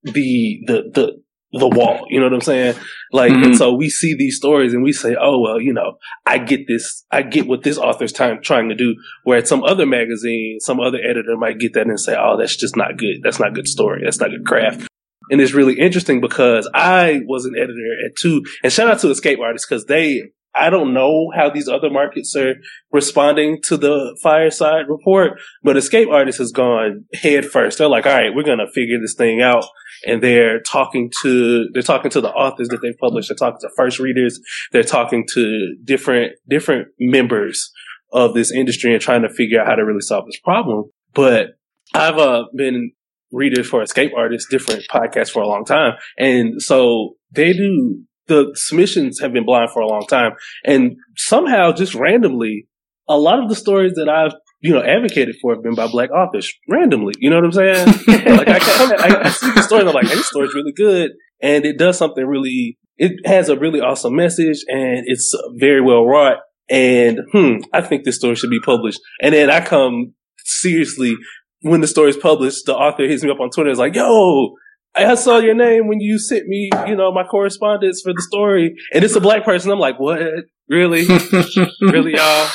[0.05, 1.13] the the the
[1.53, 2.75] the wall you know what i'm saying
[3.11, 3.45] like Mhm.
[3.47, 6.69] and so we see these stories and we say oh well you know i get
[6.69, 10.59] this i get what this author's time trying to do where at some other magazine,
[10.61, 13.23] some other editor might get that and say, "Oh, that's just not good.
[13.23, 14.03] That's not good story.
[14.05, 14.89] That's not good craft."
[15.31, 19.11] And it's really interesting because I was an editor at two, and shout out to
[19.11, 20.25] Escape Artists because they.
[20.55, 22.55] I don't know how these other markets are
[22.91, 27.79] responding to the Fireside report, but Escape Artists has gone head first.
[27.79, 29.65] They're like, "All right, we're gonna figure this thing out,"
[30.07, 33.29] and they're talking to they're talking to the authors that they've published.
[33.29, 34.41] They're talking to first readers.
[34.73, 37.71] They're talking to different different members
[38.13, 40.85] of this industry and trying to figure out how to really solve this problem.
[41.15, 41.59] But
[41.95, 42.93] I've uh, been
[43.33, 45.95] readers for Escape Artists, different podcasts for a long time.
[46.19, 50.33] And so they do, the submissions have been blind for a long time.
[50.65, 52.69] And somehow, just randomly,
[53.09, 56.11] a lot of the stories that I've, you know, advocated for have been by black
[56.11, 57.15] authors randomly.
[57.19, 57.87] You know what I'm saying?
[58.07, 61.13] like I, I, I see the story and I'm like, hey, this story's really good.
[61.41, 66.05] And it does something really, it has a really awesome message and it's very well
[66.05, 69.01] wrought and hmm, I think this story should be published.
[69.23, 71.17] And then I come seriously
[71.63, 73.71] when the story is published, the author hits me up on Twitter.
[73.71, 74.55] Is like, "Yo,
[74.95, 78.75] I saw your name when you sent me, you know, my correspondence for the story,
[78.93, 80.21] and it's a black person." I'm like, "What?
[80.69, 81.07] Really?
[81.81, 82.49] really, y'all?"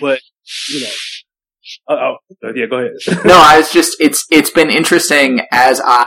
[0.00, 0.20] But
[0.68, 0.90] you know,
[1.88, 2.16] uh, oh,
[2.54, 3.24] yeah, go ahead.
[3.24, 6.06] no, I was just it's it's been interesting as I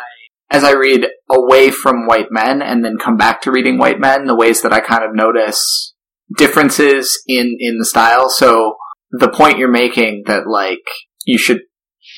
[0.50, 4.26] as I read away from white men and then come back to reading white men,
[4.26, 5.94] the ways that I kind of notice
[6.38, 8.30] differences in in the style.
[8.30, 8.78] So
[9.12, 10.88] the point you're making that like
[11.26, 11.62] you should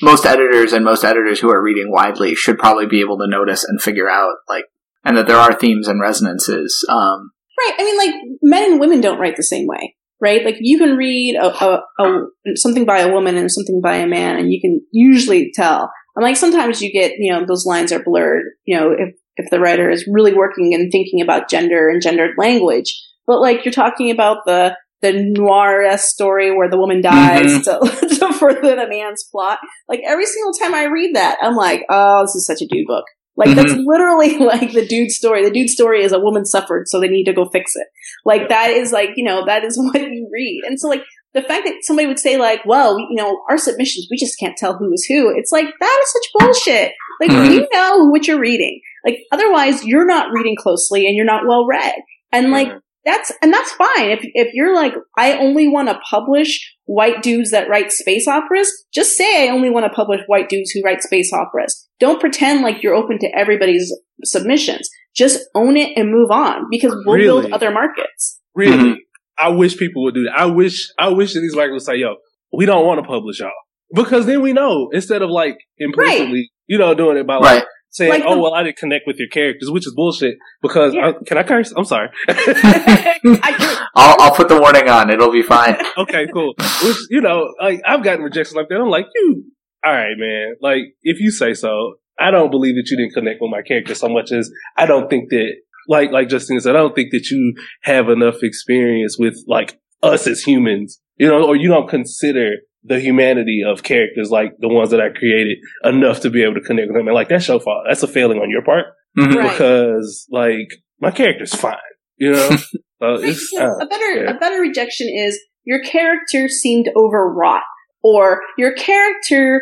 [0.02, 3.64] most editors and most editors who are reading widely should probably be able to notice
[3.64, 4.66] and figure out like,
[5.04, 6.84] and that there are themes and resonances.
[6.88, 7.72] Um, right.
[7.78, 10.44] I mean, like men and women don't write the same way, right?
[10.44, 14.06] Like you can read a, a, a, something by a woman and something by a
[14.06, 15.90] man, and you can usually tell.
[16.14, 18.44] And like sometimes you get, you know, those lines are blurred.
[18.64, 22.36] You know, if if the writer is really working and thinking about gender and gendered
[22.38, 22.94] language,
[23.26, 28.06] but like you're talking about the the noir story where the woman dies mm-hmm.
[28.08, 29.58] to, to further the man's plot.
[29.88, 32.86] Like every single time I read that, I'm like, oh, this is such a dude
[32.86, 33.04] book.
[33.36, 33.56] Like mm-hmm.
[33.56, 35.44] that's literally like the dude story.
[35.44, 37.86] The dude story is a woman suffered, so they need to go fix it.
[38.24, 40.62] Like that is like, you know, that is what you read.
[40.66, 41.02] And so like
[41.34, 44.56] the fact that somebody would say like, well, you know, our submissions, we just can't
[44.56, 45.32] tell who is who.
[45.36, 46.92] It's like, that is such bullshit.
[47.20, 47.52] Like mm-hmm.
[47.52, 48.80] you know what you're reading.
[49.04, 51.94] Like otherwise you're not reading closely and you're not well read.
[52.32, 54.10] And like, mm-hmm that's and that's fine.
[54.10, 58.70] If if you're like, I only want to publish white dudes that write space operas,
[58.92, 61.88] just say I only want to publish white dudes who write space operas.
[62.00, 64.90] Don't pretend like you're open to everybody's submissions.
[65.14, 67.42] Just own it and move on because we'll really?
[67.42, 68.40] build other markets.
[68.54, 68.76] Really?
[68.76, 68.94] Mm-hmm.
[69.38, 70.34] I wish people would do that.
[70.36, 72.16] I wish I wish that these writers would say, yo,
[72.52, 73.50] we don't want to publish y'all.
[73.94, 76.48] Because then we know instead of like implicitly, right.
[76.66, 77.64] you know, doing it by like right
[77.96, 80.36] saying, like "Oh the, well, I didn't connect with your characters," which is bullshit.
[80.60, 81.08] Because yeah.
[81.08, 81.72] I, can I curse?
[81.76, 82.08] I'm sorry.
[82.28, 85.10] I'll, I'll put the warning on.
[85.10, 85.76] It'll be fine.
[85.98, 86.54] okay, cool.
[86.84, 88.80] Which you know, like I've gotten rejection like that.
[88.80, 89.44] I'm like, you,
[89.84, 90.56] all right, man.
[90.60, 93.94] Like if you say so, I don't believe that you didn't connect with my character
[93.94, 95.54] so much as I don't think that,
[95.88, 100.26] like like Justin said, I don't think that you have enough experience with like us
[100.26, 104.90] as humans, you know, or you don't consider the humanity of characters like the ones
[104.90, 107.08] that I created enough to be able to connect with them.
[107.08, 107.84] And like that's your fault.
[107.88, 108.86] That's a failing on your part
[109.18, 109.36] mm-hmm.
[109.36, 109.50] right.
[109.50, 110.68] because like
[111.00, 111.76] my character's fine,
[112.16, 112.50] you know.
[113.00, 114.30] so it's, uh, a better yeah.
[114.30, 117.62] a better rejection is your character seemed overwrought
[118.02, 119.60] or your character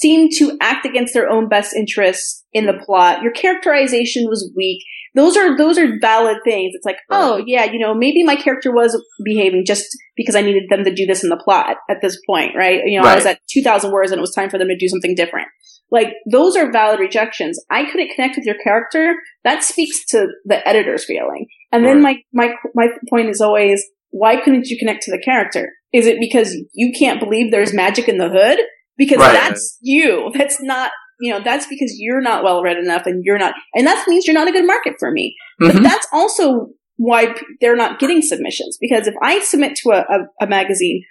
[0.00, 3.22] seemed to act against their own best interests in the plot.
[3.22, 4.82] Your characterization was weak
[5.14, 6.72] those are those are valid things.
[6.74, 10.64] It's like, oh yeah, you know, maybe my character was behaving just because I needed
[10.68, 12.80] them to do this in the plot at this point, right?
[12.84, 13.12] You know, right.
[13.12, 15.14] I was at two thousand words and it was time for them to do something
[15.14, 15.48] different.
[15.90, 17.62] Like those are valid rejections.
[17.70, 19.14] I couldn't connect with your character.
[19.44, 21.46] That speaks to the editor's feeling.
[21.70, 22.18] And then right.
[22.32, 25.70] my my my point is always, why couldn't you connect to the character?
[25.92, 28.58] Is it because you can't believe there's magic in the hood?
[28.96, 30.30] Because that's you.
[30.34, 33.86] That's not you know, that's because you're not well read enough and you're not, and
[33.86, 35.34] that means you're not a good market for me.
[35.62, 35.72] Mm-hmm.
[35.72, 38.76] But that's also why they're not getting submissions.
[38.80, 41.02] Because if I submit to a, a, a magazine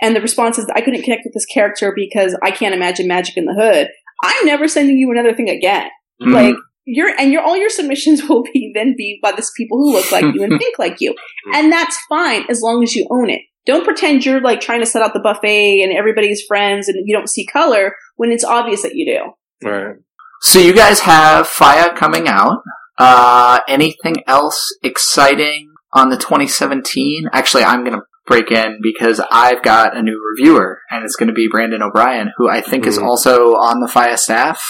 [0.00, 3.36] and the response is I couldn't connect with this character because I can't imagine magic
[3.36, 3.88] in the hood,
[4.24, 5.88] I'm never sending you another thing again.
[6.20, 6.32] Mm-hmm.
[6.32, 9.92] Like, your and your all your submissions will be then be by this people who
[9.92, 11.14] look like you and think like you,
[11.54, 13.42] and that's fine as long as you own it.
[13.64, 17.14] Don't pretend you're like trying to set out the buffet and everybody's friends and you
[17.14, 19.68] don't see color when it's obvious that you do.
[19.68, 19.96] Right.
[20.40, 22.62] So you guys have FIYAH coming out.
[22.98, 27.28] Uh, anything else exciting on the 2017?
[27.32, 31.28] Actually, I'm going to break in because I've got a new reviewer, and it's going
[31.28, 32.88] to be Brandon O'Brien, who I think mm.
[32.88, 34.64] is also on the FIYAH staff.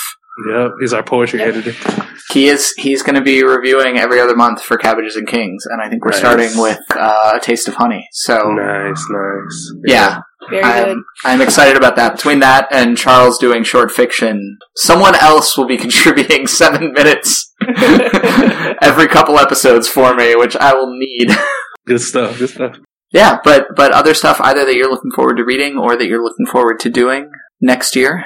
[0.48, 1.54] Yep, he's our poetry yep.
[1.54, 1.74] editor.
[2.30, 2.72] He is.
[2.78, 6.04] He's going to be reviewing every other month for Cabbages and Kings, and I think
[6.04, 6.20] we're nice.
[6.20, 8.08] starting with uh, a taste of honey.
[8.12, 9.72] So nice, nice.
[9.84, 11.02] Yeah, yeah very I'm, good.
[11.24, 12.16] I'm excited about that.
[12.16, 17.52] Between that and Charles doing short fiction, someone else will be contributing seven minutes
[18.82, 21.30] every couple episodes for me, which I will need.
[21.86, 22.38] good stuff.
[22.38, 22.76] Good stuff.
[23.12, 26.24] Yeah, but but other stuff either that you're looking forward to reading or that you're
[26.24, 28.24] looking forward to doing next year.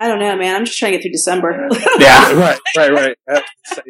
[0.00, 0.54] I don't know, man.
[0.54, 1.68] I'm just trying to get through December.
[1.98, 3.16] yeah, right, right, right.
[3.28, 3.42] I,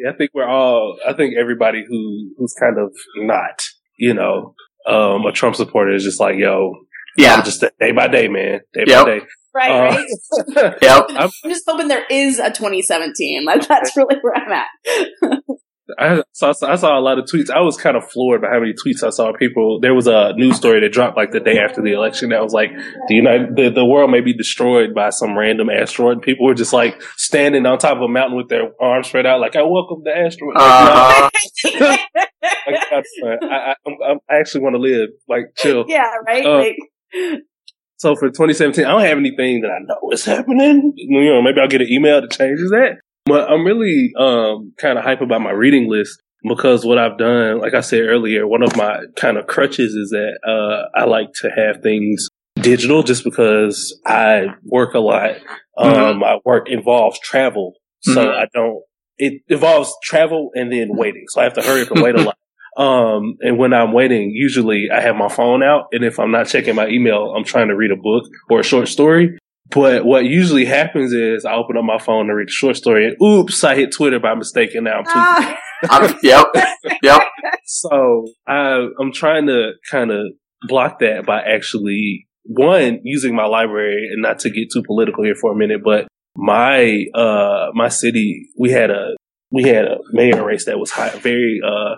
[0.09, 0.97] I think we're all.
[1.07, 3.63] I think everybody who who's kind of not,
[3.97, 4.55] you know,
[4.87, 6.73] um, a Trump supporter is just like, yo,
[7.17, 8.61] yeah, I'm just day by day, man.
[8.73, 9.05] Day yep.
[9.05, 9.25] by day.
[9.53, 10.03] Right, uh,
[10.55, 10.75] right.
[10.81, 11.05] yep.
[11.09, 13.45] I'm, I'm, just hoping there is a 2017.
[13.45, 14.67] Like that's really where I'm at.
[15.97, 17.49] I saw I saw a lot of tweets.
[17.49, 19.31] I was kind of floored by how many tweets I saw.
[19.33, 22.43] People, there was a news story that dropped like the day after the election that
[22.43, 22.71] was like,
[23.07, 26.21] the United, the, the world may be destroyed by some random asteroid.
[26.21, 29.39] People were just like standing on top of a mountain with their arms spread out,
[29.39, 31.29] like, "I welcome the asteroid." Uh-huh.
[32.67, 33.03] I,
[33.43, 33.75] I, I,
[34.29, 35.09] I, actually want to live.
[35.27, 35.85] Like, chill.
[35.87, 36.45] Yeah, right.
[36.45, 37.41] Uh, like-
[37.97, 40.93] so for 2017, I don't have anything that I know is happening.
[40.95, 42.97] You know, maybe I'll get an email that changes that.
[43.29, 47.59] But I'm really um, kind of hype about my reading list because what I've done,
[47.59, 51.29] like I said earlier, one of my kind of crutches is that uh, I like
[51.41, 55.31] to have things digital just because I work a lot.
[55.31, 55.87] Mm-hmm.
[55.87, 56.19] Um, mm-hmm.
[56.19, 58.41] My work involves travel, so mm-hmm.
[58.41, 58.81] I don't.
[59.17, 62.21] It involves travel and then waiting, so I have to hurry up and wait a
[62.23, 62.37] lot.
[62.77, 65.87] Um, and when I'm waiting, usually I have my phone out.
[65.91, 68.63] And if I'm not checking my email, I'm trying to read a book or a
[68.63, 69.37] short story.
[69.71, 73.05] But what usually happens is I open up my phone to read a short story
[73.05, 75.57] and oops, I hit Twitter by mistake and now I'm tweeting.
[75.89, 76.45] Um, yep,
[77.01, 77.21] yep.
[77.63, 80.25] So I, I'm trying to kind of
[80.63, 85.35] block that by actually one using my library and not to get too political here
[85.35, 89.15] for a minute, but my uh my city we had a
[89.51, 91.95] we had a mayor race that was high, very uh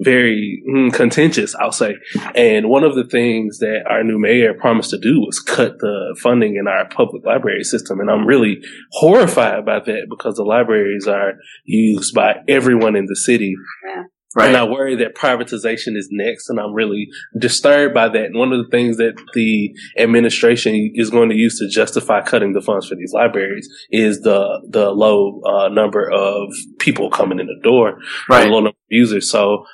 [0.00, 1.94] very mm, contentious, I'll say.
[2.34, 6.16] And one of the things that our new mayor promised to do was cut the
[6.20, 8.00] funding in our public library system.
[8.00, 8.60] And I'm really
[8.92, 11.34] horrified by that because the libraries are
[11.64, 13.54] used by everyone in the city.
[13.86, 14.04] Yeah.
[14.36, 14.46] Right.
[14.46, 18.26] And I worry that privatization is next, and I'm really disturbed by that.
[18.26, 22.52] And one of the things that the administration is going to use to justify cutting
[22.52, 26.48] the funds for these libraries is the the low uh, number of
[26.78, 27.98] people coming in the door,
[28.28, 28.44] Right.
[28.44, 29.28] the low number of users.
[29.28, 29.64] So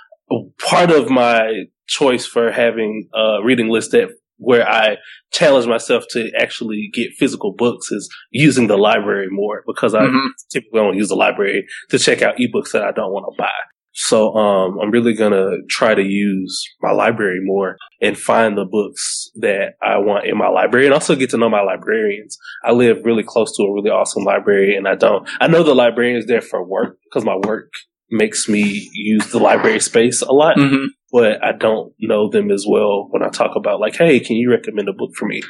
[0.58, 4.08] part of my choice for having a reading list that
[4.38, 4.96] where I
[5.32, 10.28] challenge myself to actually get physical books is using the library more because I Mhm.
[10.50, 13.50] typically don't use the library to check out ebooks that I don't want to buy.
[13.98, 19.30] So um, I'm really gonna try to use my library more and find the books
[19.36, 22.36] that I want in my library, and also get to know my librarians.
[22.62, 25.26] I live really close to a really awesome library, and I don't.
[25.40, 27.70] I know the librarians there for work because my work
[28.10, 30.86] makes me use the library space a lot, Mhm.
[31.12, 34.50] but I don't know them as well when I talk about like, hey, can you
[34.50, 35.42] recommend a book for me?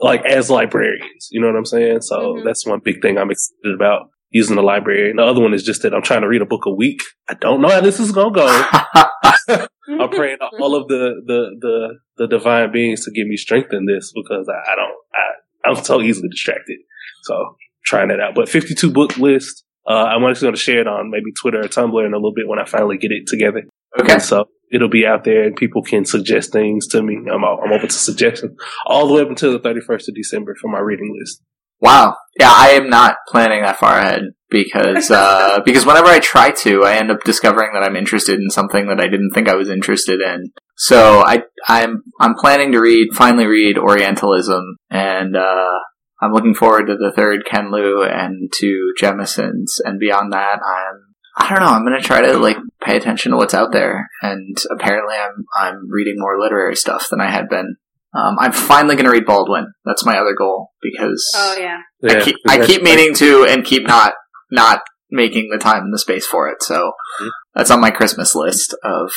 [0.00, 2.02] Like as librarians, you know what I'm saying?
[2.02, 2.44] So Mhm.
[2.44, 5.10] that's one big thing I'm excited about using the library.
[5.10, 7.00] And the other one is just that I'm trying to read a book a week.
[7.28, 8.46] I don't know how this is gonna go.
[9.88, 11.88] I'm praying all of the, the, the,
[12.18, 15.84] the divine beings to give me strength in this because I, I don't, I, I'm
[15.84, 16.78] so easily distracted.
[17.24, 18.34] So trying that out.
[18.34, 19.64] But 52 book list.
[19.88, 22.34] Uh, I'm actually going to share it on maybe Twitter or Tumblr in a little
[22.34, 23.62] bit when I finally get it together.
[23.98, 24.14] okay.
[24.14, 27.16] And so it'll be out there and people can suggest things to me.
[27.16, 28.56] I'm, I'm open to suggestions
[28.86, 31.42] all the way up until the 31st of December for my reading list.
[31.80, 32.16] Wow.
[32.38, 36.84] Yeah, I am not planning that far ahead because uh, because whenever I try to,
[36.84, 39.68] I end up discovering that I'm interested in something that I didn't think I was
[39.68, 40.52] interested in.
[40.76, 45.78] So I I'm I'm planning to read finally read Orientalism, and uh,
[46.22, 51.12] I'm looking forward to the third Ken Liu and to Jemison's, and beyond that, I'm
[51.36, 51.72] I don't know.
[51.72, 55.90] I'm gonna try to like pay attention to what's out there, and apparently, I'm I'm
[55.90, 57.76] reading more literary stuff than I had been.
[58.14, 59.72] Um, I'm finally gonna read Baldwin.
[59.84, 61.78] That's my other goal because Oh yeah.
[62.08, 64.12] I keep I keep meaning to and keep not
[64.50, 66.62] not making the time and the space for it.
[66.62, 67.30] So Mhm.
[67.54, 69.12] that's on my Christmas list of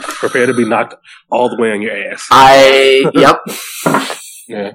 [0.00, 0.94] prepare to be knocked
[1.30, 2.26] all the way on your ass.
[2.30, 3.40] I yep.
[4.48, 4.72] Yeah.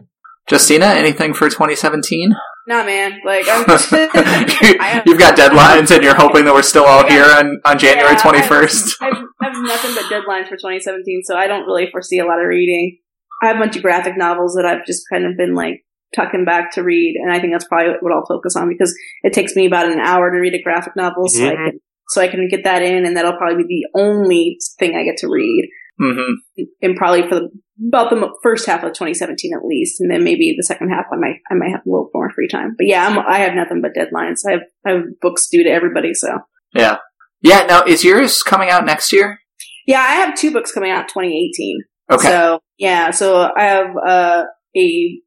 [0.49, 2.33] Justina, anything for 2017?
[2.67, 3.19] Nah, man.
[3.25, 7.59] Like I'm just, You've got deadlines and you're hoping that we're still all here on,
[7.65, 8.95] on January Yeah, 21st.
[9.01, 12.25] I have, I have nothing but deadlines for 2017, so I don't really foresee a
[12.25, 12.97] lot of reading.
[13.41, 15.83] I have a bunch of graphic novels that I've just kind of been like
[16.15, 19.33] tucking back to read, and I think that's probably what I'll focus on because it
[19.33, 21.65] takes me about an hour to read a graphic novel, so I Mhm.
[21.65, 25.03] can so I can get that in, and that'll probably be the only thing I
[25.03, 25.67] get to read,
[25.99, 27.49] hmm and probably for the,
[27.87, 31.17] about the first half of 2017 at least, and then maybe the second half I
[31.17, 32.75] might I might have a little more free time.
[32.77, 34.39] But yeah, I'm, I have nothing but deadlines.
[34.47, 36.39] I have I have books due to everybody, so
[36.73, 36.97] Yeah.
[37.41, 39.39] Yeah, now is yours coming out next year?
[39.87, 41.79] yeah, I have two books coming out 2018.
[42.11, 42.27] Okay.
[42.27, 44.43] So yeah, so I have uh,
[44.75, 45.21] a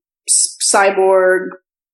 [0.73, 1.49] cyborg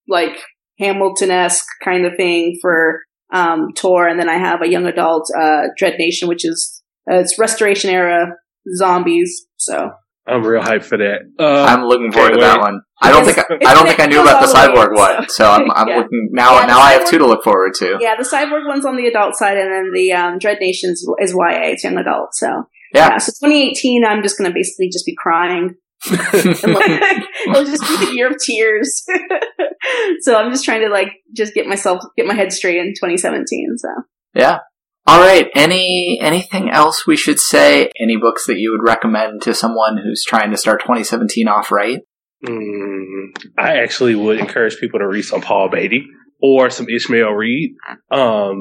[0.09, 0.39] like
[0.79, 3.01] Hamilton esque kind of thing for
[3.33, 7.17] um, Tor, and then I have a young adult uh, Dread Nation, which is uh,
[7.17, 8.29] it's Restoration era
[8.77, 9.47] zombies.
[9.57, 9.91] So
[10.27, 11.21] I'm real hyped for that.
[11.39, 12.81] Uh, I'm looking forward to Can't that one.
[13.03, 15.71] I don't think I, I don't think I knew about the cyborg one, so I'm,
[15.73, 15.99] I'm Yeah.
[15.99, 16.55] looking now.
[16.61, 17.99] Yeah, now the I have two to look forward to.
[18.01, 21.11] yeah, the cyborg one's on the adult side, and then the um, Dread Nations is,
[21.21, 22.35] is YA, it's young adult.
[22.35, 22.47] So
[22.95, 23.19] Yeah.
[23.19, 25.75] so 2018, I'm just gonna basically just be crying.
[26.11, 29.05] It'll just be the year of tears.
[30.21, 33.77] so I'm just trying to like just get myself get my head straight in 2017.
[33.79, 33.89] So
[34.35, 34.59] Yeah.
[35.07, 35.49] All right.
[35.55, 37.91] Any anything else we should say?
[38.01, 42.01] Any books that you would recommend to someone who's trying to start 2017 off right?
[42.45, 43.29] Mm,
[43.59, 46.07] I actually would encourage people to read some Paul Beatty
[46.43, 47.75] or some Ishmael Reed.
[48.11, 48.59] Um,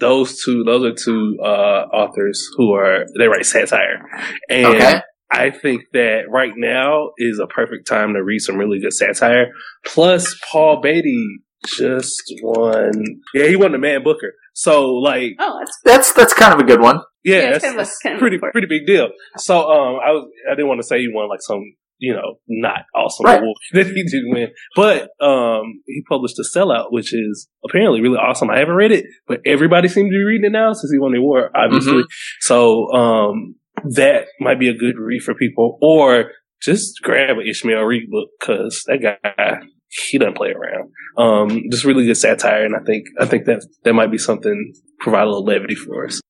[0.00, 4.02] those two, those are two uh, authors who are they write satire,
[4.48, 5.00] and Okay.
[5.30, 9.48] I think that right now is a perfect time to read some really good satire.
[9.84, 11.26] Plus, Paul Beatty
[11.66, 12.92] just won.
[13.34, 14.32] Yeah, he won the Man Booker.
[14.60, 16.98] So, like, oh, that's That's that's kind of a good one.
[17.22, 18.54] yeah, Yeah, that's, kind of a- that's kind of pretty important.
[18.54, 19.10] pretty big deal.
[19.36, 21.62] So, um, I was I didn't want to say he won like some
[22.00, 23.38] you know not awesome Right.
[23.40, 28.16] award that he did win, but um, he published a sellout, which is apparently really
[28.18, 28.50] awesome.
[28.50, 31.12] I haven't read it, but everybody seems to be reading it now since he won
[31.12, 31.92] the award, obviously.
[32.02, 32.40] Mm-hmm.
[32.40, 33.54] So, um,
[33.94, 38.30] that might be a good read for people, or just grab an Ishmael Reed book
[38.40, 40.90] because that guy he doesn't play around.
[41.16, 44.72] Um, just really good satire, and I think I think that that might be something
[45.00, 46.20] provide a little levity for us.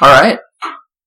[0.00, 0.38] All right.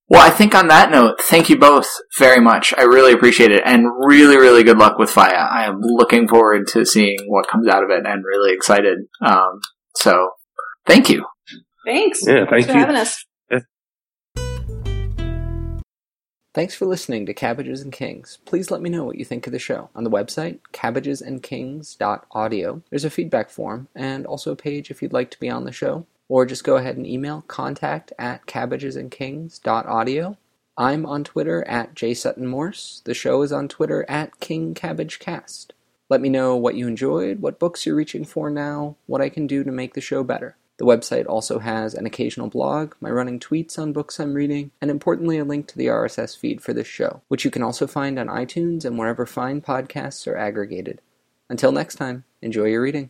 [0.08, 1.88] Well, I think on that note, thank you both
[2.20, 2.74] very much.
[2.78, 5.52] I really appreciate it, and really, really good luck with FIYAH.
[5.52, 9.00] I am looking forward to seeing what comes out of it, and really excited.
[9.20, 9.62] Um,
[9.96, 10.30] so,
[10.86, 11.26] thank you.
[11.88, 12.22] Thanks.
[12.26, 12.74] Yeah, thank Thanks you.
[12.74, 13.26] for having us.
[16.56, 18.40] Thanks for listening to Cabbages and Kings.
[18.46, 19.90] Please let me know what you think of the show.
[19.94, 25.30] On the website, cabbagesandkings.audio, there's a feedback form and also a page if you'd like
[25.32, 26.06] to be on the show.
[26.30, 30.38] Or just go ahead and email contact at cabbagesandkings.audio.
[30.78, 33.04] I'm on Twitter at jsuttonmorse.
[33.04, 35.72] The show is on Twitter at KingCabbageCast.
[36.08, 39.46] Let me know what you enjoyed, what books you're reaching for now, what I can
[39.46, 40.56] do to make the show better.
[40.78, 44.92] The website also has an occasional blog, my running tweets on books I'm reading, and
[44.92, 48.20] importantly, a link to the RSS feed for this show, which you can also find
[48.20, 51.00] on iTunes and wherever fine podcasts are aggregated.
[51.50, 53.04] Until next time, enjoy your reading.